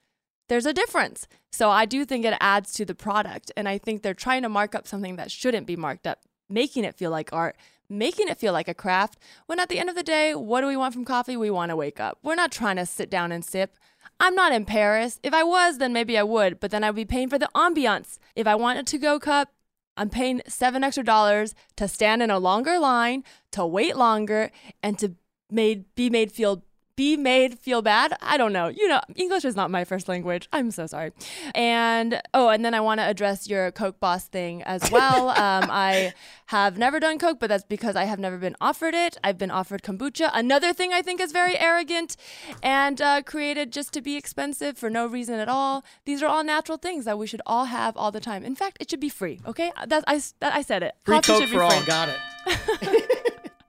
There's 0.48 0.66
a 0.66 0.72
difference. 0.72 1.26
So 1.52 1.70
I 1.70 1.86
do 1.86 2.04
think 2.04 2.24
it 2.24 2.36
adds 2.40 2.72
to 2.74 2.84
the 2.84 2.94
product. 2.94 3.50
And 3.56 3.68
I 3.68 3.78
think 3.78 4.02
they're 4.02 4.14
trying 4.14 4.42
to 4.42 4.48
mark 4.48 4.74
up 4.74 4.86
something 4.86 5.16
that 5.16 5.30
shouldn't 5.30 5.66
be 5.66 5.76
marked 5.76 6.06
up, 6.06 6.20
making 6.48 6.84
it 6.84 6.94
feel 6.94 7.10
like 7.10 7.32
art, 7.32 7.56
making 7.88 8.28
it 8.28 8.38
feel 8.38 8.52
like 8.52 8.68
a 8.68 8.74
craft. 8.74 9.18
When 9.46 9.60
at 9.60 9.68
the 9.68 9.78
end 9.78 9.88
of 9.88 9.96
the 9.96 10.02
day, 10.02 10.34
what 10.34 10.60
do 10.60 10.66
we 10.66 10.76
want 10.76 10.94
from 10.94 11.04
coffee? 11.04 11.36
We 11.36 11.50
want 11.50 11.70
to 11.70 11.76
wake 11.76 12.00
up. 12.00 12.18
We're 12.22 12.34
not 12.34 12.52
trying 12.52 12.76
to 12.76 12.86
sit 12.86 13.10
down 13.10 13.32
and 13.32 13.44
sip. 13.44 13.76
I'm 14.20 14.34
not 14.34 14.52
in 14.52 14.64
Paris. 14.64 15.18
If 15.22 15.34
I 15.34 15.42
was, 15.42 15.78
then 15.78 15.92
maybe 15.92 16.16
I 16.16 16.22
would, 16.22 16.60
but 16.60 16.70
then 16.70 16.84
I'd 16.84 16.94
be 16.94 17.04
paying 17.04 17.28
for 17.28 17.38
the 17.38 17.50
ambiance. 17.54 18.18
If 18.36 18.46
I 18.46 18.54
want 18.54 18.78
a 18.78 18.82
to 18.82 18.98
go 18.98 19.18
cup, 19.18 19.50
I'm 19.96 20.10
paying 20.10 20.42
seven 20.48 20.82
extra 20.82 21.04
dollars 21.04 21.54
to 21.76 21.88
stand 21.88 22.22
in 22.22 22.30
a 22.30 22.38
longer 22.38 22.78
line, 22.78 23.24
to 23.52 23.64
wait 23.64 23.96
longer, 23.96 24.50
and 24.82 24.98
to 24.98 25.14
made 25.50 25.84
be 25.94 26.10
made 26.10 26.32
feel 26.32 26.64
be 26.96 27.16
made 27.16 27.58
feel 27.58 27.82
bad. 27.82 28.16
I 28.22 28.36
don't 28.36 28.52
know. 28.52 28.68
You 28.68 28.88
know, 28.88 29.00
English 29.16 29.44
is 29.44 29.56
not 29.56 29.70
my 29.70 29.84
first 29.84 30.08
language. 30.08 30.48
I'm 30.52 30.70
so 30.70 30.86
sorry. 30.86 31.12
And 31.54 32.20
oh, 32.32 32.48
and 32.48 32.64
then 32.64 32.74
I 32.74 32.80
want 32.80 33.00
to 33.00 33.04
address 33.06 33.48
your 33.48 33.70
Coke 33.72 33.98
boss 34.00 34.26
thing 34.26 34.62
as 34.62 34.90
well. 34.92 35.30
um, 35.30 35.68
I 35.70 36.12
have 36.46 36.78
never 36.78 37.00
done 37.00 37.18
Coke, 37.18 37.38
but 37.40 37.48
that's 37.48 37.64
because 37.64 37.96
I 37.96 38.04
have 38.04 38.18
never 38.18 38.38
been 38.38 38.56
offered 38.60 38.94
it. 38.94 39.16
I've 39.24 39.38
been 39.38 39.50
offered 39.50 39.82
kombucha. 39.82 40.30
Another 40.32 40.72
thing 40.72 40.92
I 40.92 41.02
think 41.02 41.20
is 41.20 41.32
very 41.32 41.58
arrogant 41.58 42.16
and 42.62 43.00
uh, 43.00 43.22
created 43.22 43.72
just 43.72 43.92
to 43.94 44.00
be 44.00 44.16
expensive 44.16 44.78
for 44.78 44.90
no 44.90 45.06
reason 45.06 45.40
at 45.40 45.48
all. 45.48 45.84
These 46.04 46.22
are 46.22 46.26
all 46.26 46.44
natural 46.44 46.78
things 46.78 47.04
that 47.06 47.18
we 47.18 47.26
should 47.26 47.42
all 47.46 47.64
have 47.66 47.96
all 47.96 48.12
the 48.12 48.20
time. 48.20 48.44
In 48.44 48.54
fact, 48.54 48.76
it 48.80 48.90
should 48.90 49.00
be 49.00 49.08
free. 49.08 49.40
Okay, 49.46 49.72
that 49.86 50.04
I 50.06 50.20
that 50.40 50.54
I 50.54 50.62
said 50.62 50.82
it. 50.82 50.94
Free 51.04 51.16
Coffee 51.16 51.26
Coke 51.32 51.40
should 51.42 51.50
be 51.50 51.56
for 51.56 51.62
all. 51.62 51.70
free. 51.70 51.86
Got 51.86 52.08
it. 52.10 53.10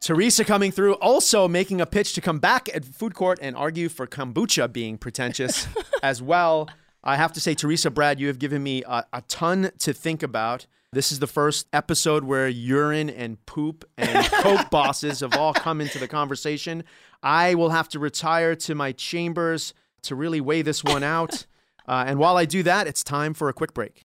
Teresa 0.05 0.45
coming 0.45 0.71
through, 0.71 0.93
also 0.97 1.47
making 1.47 1.81
a 1.81 1.85
pitch 1.87 2.13
to 2.13 2.21
come 2.21 2.37
back 2.37 2.69
at 2.75 2.85
food 2.85 3.15
court 3.15 3.39
and 3.41 3.55
argue 3.55 3.89
for 3.89 4.05
kombucha 4.05 4.71
being 4.71 4.99
pretentious 4.99 5.67
as 6.03 6.21
well. 6.21 6.69
I 7.03 7.15
have 7.15 7.33
to 7.33 7.39
say, 7.39 7.55
Teresa, 7.55 7.89
Brad, 7.89 8.19
you 8.19 8.27
have 8.27 8.37
given 8.37 8.61
me 8.61 8.83
a, 8.83 9.03
a 9.11 9.23
ton 9.23 9.71
to 9.79 9.93
think 9.93 10.21
about. 10.21 10.67
This 10.93 11.11
is 11.11 11.17
the 11.17 11.25
first 11.25 11.65
episode 11.73 12.23
where 12.23 12.47
urine 12.47 13.09
and 13.09 13.43
poop 13.47 13.83
and 13.97 14.27
Coke 14.31 14.69
bosses 14.69 15.21
have 15.21 15.35
all 15.35 15.55
come 15.55 15.81
into 15.81 15.97
the 15.97 16.07
conversation. 16.07 16.83
I 17.23 17.55
will 17.55 17.71
have 17.71 17.89
to 17.89 17.97
retire 17.97 18.55
to 18.57 18.75
my 18.75 18.91
chambers 18.91 19.73
to 20.03 20.13
really 20.13 20.39
weigh 20.39 20.61
this 20.61 20.83
one 20.83 21.03
out. 21.03 21.47
Uh, 21.87 22.03
and 22.07 22.17
while 22.17 22.35
I 22.35 22.45
do 22.45 22.63
that, 22.63 22.87
it's 22.87 23.03
time 23.03 23.35
for 23.35 23.47
a 23.47 23.53
quick 23.53 23.75
break. 23.75 24.05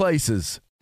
places. 0.00 0.62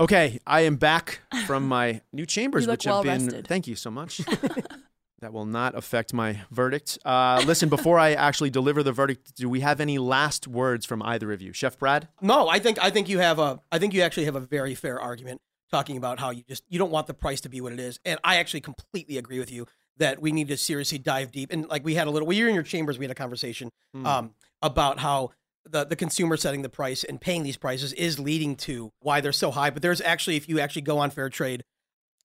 Okay, 0.00 0.38
I 0.46 0.60
am 0.60 0.76
back 0.76 1.20
from 1.46 1.66
my 1.66 2.00
new 2.12 2.24
chambers, 2.26 2.62
You 2.64 2.68
look 2.68 2.74
which 2.74 2.84
have 2.84 3.02
been. 3.02 3.24
rested. 3.24 3.46
Thank 3.48 3.66
you 3.66 3.74
so 3.74 3.90
much. 3.90 4.18
that 5.20 5.32
will 5.32 5.46
not 5.46 5.74
affect 5.74 6.12
my 6.14 6.42
verdict. 6.52 6.98
Uh, 7.04 7.42
listen, 7.44 7.68
before 7.68 7.98
I 7.98 8.12
actually 8.12 8.50
deliver 8.50 8.82
the 8.84 8.92
verdict, 8.92 9.34
do 9.34 9.48
we 9.48 9.60
have 9.60 9.80
any 9.80 9.98
last 9.98 10.46
words 10.46 10.86
from 10.86 11.02
either 11.02 11.32
of 11.32 11.42
you, 11.42 11.52
Chef 11.52 11.76
Brad? 11.78 12.08
No, 12.22 12.48
I 12.48 12.60
think 12.60 12.78
I 12.82 12.90
think 12.90 13.08
you 13.08 13.18
have 13.18 13.38
a 13.40 13.60
I 13.72 13.78
think 13.80 13.92
you 13.92 14.02
actually 14.02 14.26
have 14.26 14.36
a 14.36 14.40
very 14.40 14.74
fair 14.76 15.00
argument 15.00 15.40
talking 15.72 15.96
about 15.96 16.20
how 16.20 16.30
you 16.30 16.44
just 16.48 16.62
you 16.68 16.78
don't 16.78 16.92
want 16.92 17.08
the 17.08 17.14
price 17.14 17.40
to 17.40 17.48
be 17.48 17.60
what 17.60 17.72
it 17.72 17.80
is. 17.80 17.98
And 18.04 18.20
I 18.22 18.36
actually 18.36 18.60
completely 18.60 19.18
agree 19.18 19.40
with 19.40 19.50
you 19.50 19.66
that 19.96 20.22
we 20.22 20.30
need 20.30 20.46
to 20.46 20.56
seriously 20.56 20.98
dive 20.98 21.32
deep. 21.32 21.52
And 21.52 21.68
like 21.68 21.84
we 21.84 21.96
had 21.96 22.06
a 22.06 22.10
little, 22.10 22.28
we 22.28 22.40
were 22.40 22.48
in 22.48 22.54
your 22.54 22.62
chambers, 22.62 23.00
we 23.00 23.04
had 23.04 23.10
a 23.10 23.16
conversation 23.16 23.68
Hmm. 23.94 24.06
um, 24.06 24.34
about 24.62 24.98
how 25.00 25.30
the, 25.70 25.84
the 25.84 25.96
consumer 25.96 26.36
setting 26.36 26.62
the 26.62 26.68
price 26.68 27.04
and 27.04 27.20
paying 27.20 27.42
these 27.42 27.56
prices 27.56 27.92
is 27.94 28.18
leading 28.18 28.56
to 28.56 28.90
why 29.00 29.20
they're 29.20 29.32
so 29.32 29.50
high. 29.50 29.70
But 29.70 29.82
there's 29.82 30.00
actually, 30.00 30.36
if 30.36 30.48
you 30.48 30.60
actually 30.60 30.82
go 30.82 30.98
on 30.98 31.10
Fair 31.10 31.28
Trade, 31.28 31.62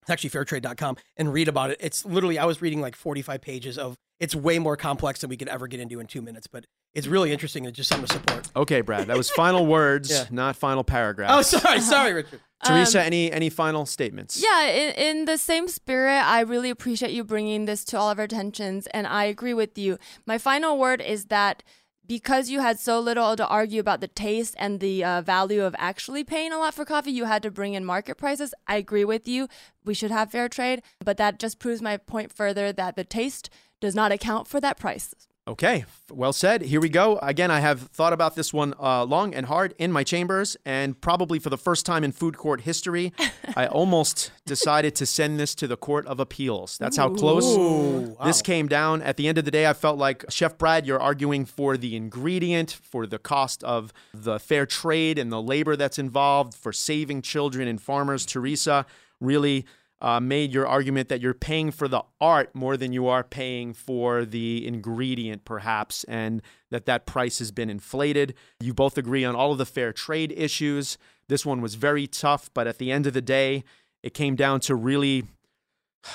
it's 0.01 0.09
actually 0.09 0.31
fairtrade.com 0.31 0.97
and 1.17 1.31
read 1.33 1.47
about 1.47 1.71
it. 1.71 1.77
It's 1.79 2.05
literally, 2.05 2.37
I 2.37 2.45
was 2.45 2.61
reading 2.61 2.81
like 2.81 2.95
45 2.95 3.41
pages 3.41 3.77
of, 3.77 3.95
it's 4.19 4.35
way 4.35 4.59
more 4.59 4.77
complex 4.77 5.21
than 5.21 5.29
we 5.29 5.37
could 5.37 5.47
ever 5.47 5.67
get 5.67 5.79
into 5.79 5.99
in 5.99 6.07
two 6.07 6.21
minutes, 6.21 6.47
but 6.47 6.65
it's 6.93 7.07
really 7.07 7.31
interesting. 7.31 7.65
It's 7.65 7.75
just 7.75 7.89
something 7.89 8.07
to 8.07 8.13
support. 8.13 8.47
Okay, 8.55 8.81
Brad. 8.81 9.07
That 9.07 9.17
was 9.17 9.29
final 9.29 9.65
words, 9.65 10.09
Yeah. 10.11 10.25
not 10.29 10.55
final 10.55 10.83
paragraphs. 10.83 11.33
Oh, 11.53 11.57
sorry, 11.59 11.79
sorry, 11.81 12.13
Richard. 12.13 12.39
Teresa, 12.63 12.99
Um, 13.01 13.07
any 13.07 13.29
any 13.31 13.49
final 13.49 13.85
statements? 13.85 14.41
Yeah, 14.41 14.67
in, 14.67 14.93
in 14.95 15.25
the 15.25 15.37
same 15.37 15.67
spirit, 15.67 16.21
I 16.21 16.41
really 16.41 16.69
appreciate 16.69 17.11
you 17.11 17.25
bringing 17.25 17.65
this 17.65 17.83
to 17.85 17.97
all 17.99 18.09
of 18.09 18.19
our 18.19 18.23
attentions, 18.25 18.87
and 18.87 19.05
I 19.07 19.25
agree 19.25 19.53
with 19.53 19.77
you. 19.77 19.97
My 20.25 20.37
final 20.37 20.77
word 20.77 21.01
is 21.01 21.25
that 21.25 21.63
because 22.05 22.49
you 22.49 22.59
had 22.59 22.79
so 22.79 22.99
little 22.99 23.35
to 23.35 23.47
argue 23.47 23.79
about 23.79 24.01
the 24.01 24.07
taste 24.07 24.55
and 24.57 24.79
the 24.79 25.03
uh, 25.03 25.21
value 25.21 25.63
of 25.63 25.75
actually 25.77 26.23
paying 26.23 26.51
a 26.51 26.57
lot 26.57 26.73
for 26.73 26.85
coffee, 26.85 27.11
you 27.11 27.25
had 27.25 27.43
to 27.43 27.51
bring 27.51 27.73
in 27.73 27.85
market 27.85 28.17
prices. 28.17 28.53
I 28.67 28.75
agree 28.75 29.05
with 29.05 29.27
you. 29.27 29.47
We 29.85 29.93
should 29.93 30.11
have 30.11 30.31
fair 30.31 30.49
trade, 30.49 30.81
but 31.03 31.17
that 31.17 31.39
just 31.39 31.59
proves 31.59 31.81
my 31.81 31.97
point 31.97 32.31
further 32.31 32.71
that 32.73 32.95
the 32.95 33.03
taste 33.03 33.49
does 33.79 33.95
not 33.95 34.11
account 34.11 34.47
for 34.47 34.59
that 34.61 34.79
price. 34.79 35.13
Okay, 35.45 35.83
well 36.09 36.31
said. 36.31 36.61
Here 36.61 36.79
we 36.79 36.87
go. 36.87 37.17
Again, 37.17 37.51
I 37.51 37.59
have 37.59 37.81
thought 37.81 38.13
about 38.13 38.35
this 38.35 38.53
one 38.53 38.73
uh, 38.79 39.03
long 39.03 39.35
and 39.35 39.45
hard 39.45 39.75
in 39.77 39.91
my 39.91 40.05
chambers, 40.05 40.55
and 40.65 40.99
probably 41.01 41.37
for 41.37 41.49
the 41.49 41.57
first 41.57 41.85
time 41.85 42.05
in 42.05 42.13
food 42.13 42.37
court 42.37 42.61
history, 42.61 43.11
I 43.57 43.67
almost 43.67 44.31
decided 44.45 44.95
to 44.95 45.05
send 45.05 45.41
this 45.41 45.53
to 45.55 45.67
the 45.67 45.75
Court 45.75 46.07
of 46.07 46.21
Appeals. 46.21 46.77
That's 46.77 46.95
how 46.95 47.09
close 47.09 47.43
Ooh, 47.57 48.15
this 48.23 48.41
came 48.41 48.69
down. 48.69 49.01
At 49.01 49.17
the 49.17 49.27
end 49.27 49.37
of 49.37 49.43
the 49.43 49.51
day, 49.51 49.67
I 49.67 49.73
felt 49.73 49.97
like 49.97 50.23
Chef 50.29 50.57
Brad, 50.57 50.87
you're 50.87 51.01
arguing 51.01 51.43
for 51.43 51.75
the 51.75 51.97
ingredient, 51.97 52.71
for 52.71 53.05
the 53.05 53.19
cost 53.19 53.65
of 53.65 53.91
the 54.13 54.39
fair 54.39 54.65
trade 54.65 55.19
and 55.19 55.29
the 55.29 55.41
labor 55.41 55.75
that's 55.75 55.99
involved, 55.99 56.53
for 56.53 56.71
saving 56.71 57.21
children 57.21 57.67
and 57.67 57.81
farmers. 57.81 58.25
Teresa 58.25 58.85
really 59.19 59.65
uh, 60.03 60.19
made 60.19 60.53
your 60.53 60.67
argument 60.67 61.07
that 61.07 61.21
you're 61.21 61.33
paying 61.33 61.71
for 61.71 61.87
the 61.87 62.03
art 62.19 62.53
more 62.53 62.75
than 62.75 62.91
you 62.91 63.07
are 63.07 63.23
paying 63.23 63.73
for 63.73 64.25
the 64.25 64.67
ingredient, 64.67 65.45
perhaps, 65.45 66.03
and 66.03 66.41
that 66.69 66.85
that 66.85 67.05
price 67.05 67.39
has 67.39 67.51
been 67.51 67.69
inflated. 67.69 68.33
You 68.59 68.73
both 68.73 68.97
agree 68.97 69.23
on 69.23 69.33
all 69.33 69.53
of 69.53 69.57
the 69.57 69.65
fair 69.65 69.93
trade 69.93 70.33
issues. 70.35 70.97
This 71.29 71.45
one 71.45 71.61
was 71.61 71.75
very 71.75 72.05
tough, 72.05 72.49
but 72.53 72.67
at 72.67 72.79
the 72.79 72.91
end 72.91 73.07
of 73.07 73.13
the 73.13 73.21
day, 73.21 73.63
it 74.03 74.13
came 74.13 74.35
down 74.35 74.59
to 74.61 74.75
really 74.75 75.23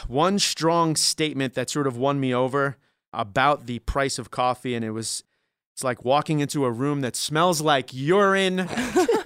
one 0.07 0.39
strong 0.39 0.95
statement 0.95 1.55
that 1.55 1.71
sort 1.71 1.87
of 1.87 1.97
won 1.97 2.21
me 2.21 2.35
over 2.35 2.77
about 3.15 3.65
the 3.65 3.79
price 3.79 4.19
of 4.19 4.31
coffee, 4.31 4.75
and 4.75 4.85
it 4.85 4.91
was 4.91 5.25
it's 5.73 5.83
like 5.83 6.05
walking 6.05 6.41
into 6.41 6.67
a 6.67 6.71
room 6.71 7.01
that 7.01 7.17
smells 7.17 7.63
like 7.63 7.95
urine. 7.95 8.69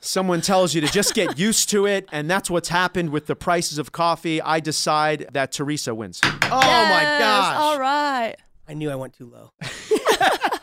Someone 0.00 0.40
tells 0.40 0.74
you 0.74 0.80
to 0.80 0.86
just 0.86 1.14
get 1.14 1.38
used 1.38 1.68
to 1.70 1.86
it, 1.86 2.08
and 2.12 2.30
that's 2.30 2.48
what's 2.50 2.68
happened 2.68 3.10
with 3.10 3.26
the 3.26 3.34
prices 3.36 3.78
of 3.78 3.92
coffee. 3.92 4.40
I 4.40 4.60
decide 4.60 5.26
that 5.32 5.52
Teresa 5.52 5.94
wins. 5.94 6.20
Oh 6.24 6.28
my 6.50 7.02
Yes, 7.02 7.20
gosh. 7.20 7.56
All 7.56 7.80
right. 7.80 8.34
I 8.68 8.74
knew 8.74 8.90
I 8.90 8.94
went 8.94 9.14
too 9.14 9.26
low. 9.26 9.52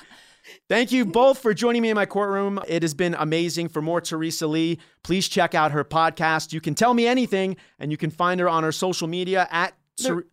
Thank 0.68 0.92
you 0.92 1.06
both 1.06 1.40
for 1.40 1.54
joining 1.54 1.82
me 1.84 1.90
in 1.90 1.96
my 1.96 2.06
courtroom. 2.08 2.60
It 2.68 2.82
has 2.82 2.94
been 2.96 3.16
amazing. 3.20 3.70
For 3.70 3.82
more 3.82 4.02
Teresa 4.02 4.48
Lee, 4.48 4.80
please 5.04 5.28
check 5.28 5.54
out 5.54 5.72
her 5.74 5.84
podcast. 5.84 6.54
You 6.54 6.62
can 6.62 6.74
tell 6.74 6.94
me 6.94 7.06
anything, 7.06 7.58
and 7.78 7.92
you 7.92 7.98
can 7.98 8.10
find 8.10 8.40
her 8.40 8.50
on 8.50 8.64
her 8.64 8.72
social 8.72 9.08
media 9.08 9.48
at 9.52 9.76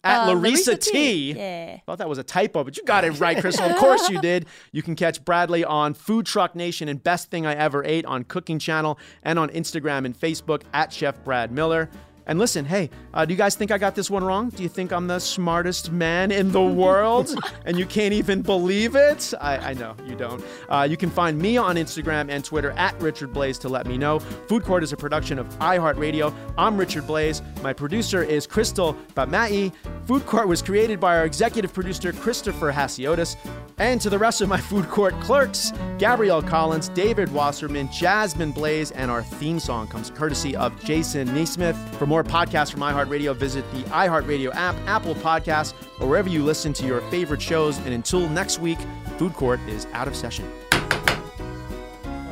At 0.02 0.28
uh, 0.28 0.32
Larissa 0.32 0.72
Larissa 0.72 0.76
T. 0.76 0.90
T. 0.90 1.32
Yeah. 1.32 1.78
Thought 1.86 1.98
that 1.98 2.08
was 2.08 2.18
a 2.18 2.24
typo, 2.24 2.64
but 2.64 2.76
you 2.76 2.84
got 2.84 3.04
it 3.04 3.20
right, 3.20 3.38
Crystal. 3.38 3.64
Of 3.64 3.76
course 3.78 4.08
you 4.08 4.20
did. 4.20 4.46
You 4.72 4.82
can 4.82 4.96
catch 4.96 5.24
Bradley 5.24 5.64
on 5.64 5.94
Food 5.94 6.26
Truck 6.26 6.56
Nation 6.56 6.88
and 6.88 7.02
Best 7.02 7.30
Thing 7.30 7.46
I 7.46 7.54
Ever 7.54 7.84
Ate 7.84 8.04
on 8.04 8.24
Cooking 8.24 8.58
Channel 8.58 8.98
and 9.22 9.38
on 9.38 9.50
Instagram 9.50 10.04
and 10.04 10.18
Facebook 10.18 10.62
at 10.72 10.92
Chef 10.92 11.22
Brad 11.24 11.52
Miller. 11.52 11.88
And 12.26 12.38
listen, 12.38 12.64
hey, 12.64 12.88
uh, 13.14 13.24
do 13.24 13.34
you 13.34 13.38
guys 13.38 13.56
think 13.56 13.70
I 13.70 13.78
got 13.78 13.94
this 13.94 14.08
one 14.08 14.22
wrong? 14.22 14.50
Do 14.50 14.62
you 14.62 14.68
think 14.68 14.92
I'm 14.92 15.06
the 15.06 15.18
smartest 15.18 15.90
man 15.90 16.30
in 16.30 16.52
the 16.52 16.62
world 16.82 17.34
and 17.66 17.78
you 17.78 17.86
can't 17.86 18.14
even 18.14 18.42
believe 18.42 18.94
it? 18.94 19.34
I, 19.40 19.56
I 19.56 19.74
know 19.74 19.96
you 20.06 20.14
don't. 20.14 20.44
Uh, 20.68 20.86
you 20.88 20.96
can 20.96 21.10
find 21.10 21.38
me 21.38 21.56
on 21.56 21.76
Instagram 21.76 22.30
and 22.30 22.44
Twitter 22.44 22.70
at 22.72 23.00
Richard 23.00 23.32
Blais 23.32 23.58
to 23.60 23.68
let 23.68 23.86
me 23.86 23.98
know. 23.98 24.20
Food 24.20 24.62
Court 24.62 24.84
is 24.84 24.92
a 24.92 24.96
production 24.96 25.38
of 25.38 25.48
iHeartRadio. 25.58 26.32
I'm 26.56 26.76
Richard 26.76 27.04
Blais. 27.04 27.42
My 27.62 27.72
producer 27.72 28.22
is 28.22 28.46
Crystal 28.46 28.94
Bamai. 29.14 29.72
Food 30.06 30.26
Court 30.26 30.48
was 30.48 30.60
created 30.62 30.98
by 30.98 31.16
our 31.16 31.24
executive 31.24 31.72
producer, 31.72 32.12
Christopher 32.12 32.72
Hasiotis. 32.72 33.36
And 33.78 34.00
to 34.00 34.10
the 34.10 34.18
rest 34.18 34.40
of 34.40 34.48
my 34.48 34.58
Food 34.60 34.88
Court 34.88 35.14
clerks, 35.20 35.72
Gabrielle 35.98 36.42
Collins, 36.42 36.88
David 36.88 37.32
Wasserman, 37.32 37.88
Jasmine 37.92 38.50
Blaze, 38.52 38.90
and 38.90 39.10
our 39.10 39.22
theme 39.22 39.60
song 39.60 39.86
comes 39.86 40.10
courtesy 40.10 40.56
of 40.56 40.78
Jason 40.84 41.28
Neesmith. 41.28 41.76
For 41.94 42.06
more 42.06 42.24
podcasts 42.24 42.72
from 42.72 42.80
iHeartRadio, 42.80 43.36
visit 43.36 43.64
the 43.72 43.82
iHeartRadio 43.84 44.52
app, 44.54 44.74
Apple 44.86 45.14
Podcasts, 45.14 45.72
or 46.00 46.08
wherever 46.08 46.28
you 46.28 46.42
listen 46.44 46.72
to 46.74 46.86
your 46.86 47.00
favorite 47.02 47.40
shows. 47.40 47.78
And 47.78 47.94
until 47.94 48.28
next 48.28 48.58
week, 48.58 48.78
Food 49.18 49.34
Court 49.34 49.60
is 49.68 49.86
out 49.92 50.08
of 50.08 50.16
session. 50.16 50.50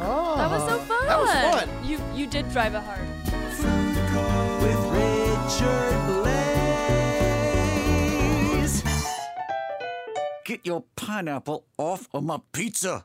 Oh, 0.02 0.34
That 0.36 0.50
was 0.50 0.68
so 0.68 0.78
fun. 0.80 1.06
That 1.06 1.20
was 1.20 1.30
fun. 1.30 1.68
You 1.84 2.00
you 2.14 2.26
did 2.26 2.50
drive 2.50 2.74
it 2.74 2.82
hard. 2.82 3.06
Get 10.50 10.66
your 10.66 10.82
pineapple 10.96 11.64
off 11.78 12.08
of 12.12 12.24
my 12.24 12.40
pizza. 12.50 13.04